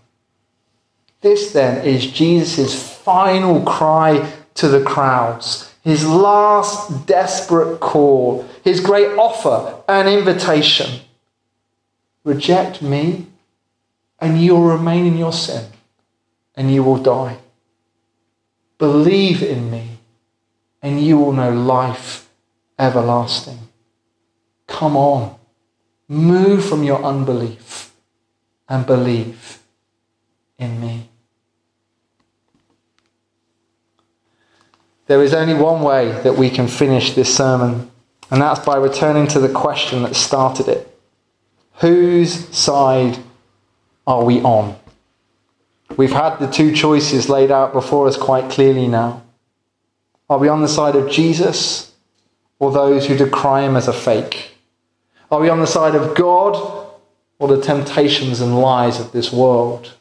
This 1.21 1.53
then 1.53 1.85
is 1.85 2.07
Jesus' 2.07 2.97
final 2.97 3.61
cry 3.61 4.31
to 4.55 4.67
the 4.67 4.83
crowds, 4.83 5.73
his 5.83 6.07
last 6.07 7.05
desperate 7.05 7.79
call, 7.79 8.45
his 8.63 8.79
great 8.79 9.17
offer 9.17 9.81
and 9.87 10.09
invitation. 10.09 11.01
Reject 12.23 12.81
me, 12.81 13.27
and 14.19 14.41
you 14.41 14.55
will 14.55 14.67
remain 14.67 15.05
in 15.05 15.17
your 15.17 15.33
sin, 15.33 15.65
and 16.55 16.71
you 16.71 16.83
will 16.83 16.97
die. 16.97 17.37
Believe 18.77 19.41
in 19.41 19.71
me, 19.71 19.90
and 20.81 20.99
you 20.99 21.17
will 21.17 21.33
know 21.33 21.51
life 21.51 22.29
everlasting. 22.79 23.59
Come 24.67 24.95
on, 24.97 25.35
move 26.07 26.65
from 26.65 26.83
your 26.83 27.03
unbelief 27.03 27.93
and 28.67 28.85
believe 28.85 29.59
in 30.57 30.79
me. 30.79 31.09
There 35.07 35.21
is 35.21 35.33
only 35.33 35.53
one 35.53 35.81
way 35.81 36.11
that 36.21 36.37
we 36.37 36.49
can 36.49 36.67
finish 36.67 37.13
this 37.13 37.35
sermon, 37.35 37.91
and 38.29 38.41
that's 38.41 38.65
by 38.65 38.77
returning 38.77 39.27
to 39.27 39.39
the 39.39 39.49
question 39.49 40.03
that 40.03 40.15
started 40.15 40.69
it 40.69 40.87
Whose 41.81 42.47
side 42.55 43.17
are 44.07 44.23
we 44.23 44.39
on? 44.41 44.77
We've 45.97 46.13
had 46.13 46.37
the 46.37 46.49
two 46.49 46.73
choices 46.73 47.27
laid 47.27 47.51
out 47.51 47.73
before 47.73 48.07
us 48.07 48.15
quite 48.15 48.49
clearly 48.49 48.87
now. 48.87 49.23
Are 50.31 50.37
we 50.37 50.47
on 50.47 50.61
the 50.61 50.69
side 50.69 50.95
of 50.95 51.11
Jesus 51.11 51.91
or 52.57 52.71
those 52.71 53.05
who 53.05 53.17
decry 53.17 53.63
him 53.63 53.75
as 53.75 53.89
a 53.89 53.93
fake? 53.93 54.55
Are 55.29 55.41
we 55.41 55.49
on 55.49 55.59
the 55.59 55.67
side 55.67 55.93
of 55.93 56.15
God 56.15 56.87
or 57.37 57.49
the 57.49 57.61
temptations 57.61 58.39
and 58.39 58.57
lies 58.57 58.97
of 58.97 59.11
this 59.11 59.33
world? 59.33 59.93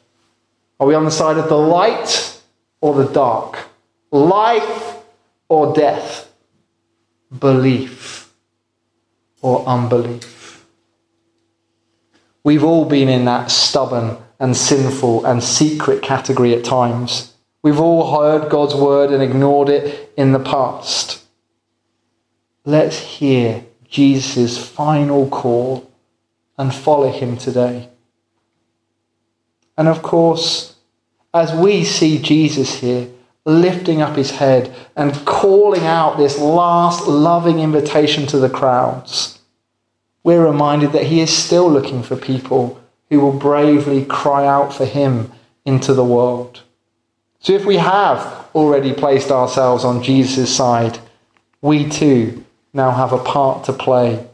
Are 0.79 0.87
we 0.87 0.95
on 0.95 1.03
the 1.03 1.11
side 1.11 1.37
of 1.37 1.49
the 1.49 1.57
light 1.57 2.41
or 2.79 2.95
the 2.95 3.11
dark? 3.11 3.57
Life 4.09 4.99
or 5.49 5.73
death? 5.73 6.31
Belief 7.37 8.31
or 9.41 9.67
unbelief? 9.67 10.65
We've 12.45 12.63
all 12.63 12.85
been 12.85 13.09
in 13.09 13.25
that 13.25 13.51
stubborn 13.51 14.15
and 14.39 14.55
sinful 14.55 15.25
and 15.25 15.43
secret 15.43 16.01
category 16.01 16.53
at 16.53 16.63
times. 16.63 17.30
We've 17.63 17.79
all 17.79 18.19
heard 18.19 18.49
God's 18.49 18.73
word 18.73 19.11
and 19.11 19.21
ignored 19.21 19.69
it 19.69 20.11
in 20.17 20.31
the 20.31 20.39
past. 20.39 21.23
Let's 22.65 22.97
hear 22.97 23.65
Jesus' 23.87 24.57
final 24.57 25.29
call 25.29 25.91
and 26.57 26.73
follow 26.73 27.11
him 27.11 27.37
today. 27.37 27.89
And 29.77 29.87
of 29.87 30.01
course, 30.01 30.75
as 31.33 31.53
we 31.53 31.83
see 31.83 32.19
Jesus 32.19 32.75
here 32.79 33.09
lifting 33.45 34.01
up 34.01 34.15
his 34.15 34.31
head 34.31 34.73
and 34.95 35.25
calling 35.25 35.85
out 35.85 36.17
this 36.17 36.37
last 36.37 37.07
loving 37.07 37.59
invitation 37.59 38.27
to 38.27 38.37
the 38.37 38.49
crowds, 38.49 39.39
we're 40.23 40.45
reminded 40.45 40.91
that 40.91 41.07
he 41.07 41.21
is 41.21 41.35
still 41.35 41.69
looking 41.69 42.03
for 42.03 42.15
people 42.15 42.79
who 43.09 43.19
will 43.19 43.33
bravely 43.33 44.05
cry 44.05 44.45
out 44.45 44.73
for 44.73 44.85
him 44.85 45.31
into 45.65 45.93
the 45.93 46.05
world. 46.05 46.61
So 47.41 47.53
if 47.53 47.65
we 47.65 47.77
have 47.77 48.47
already 48.53 48.93
placed 48.93 49.31
ourselves 49.31 49.83
on 49.83 50.03
Jesus' 50.03 50.55
side, 50.55 50.99
we 51.61 51.89
too 51.89 52.45
now 52.73 52.91
have 52.91 53.11
a 53.11 53.17
part 53.17 53.65
to 53.65 53.73
play 53.73 54.27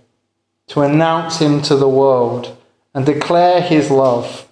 to 0.67 0.81
announce 0.81 1.39
him 1.39 1.61
to 1.61 1.75
the 1.77 1.87
world 1.87 2.55
and 2.93 3.05
declare 3.05 3.61
his 3.61 3.89
love 3.89 4.47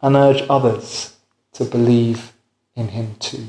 and 0.00 0.14
urge 0.14 0.42
others 0.48 1.16
to 1.54 1.64
believe 1.64 2.32
in 2.76 2.88
him 2.88 3.16
too. 3.18 3.48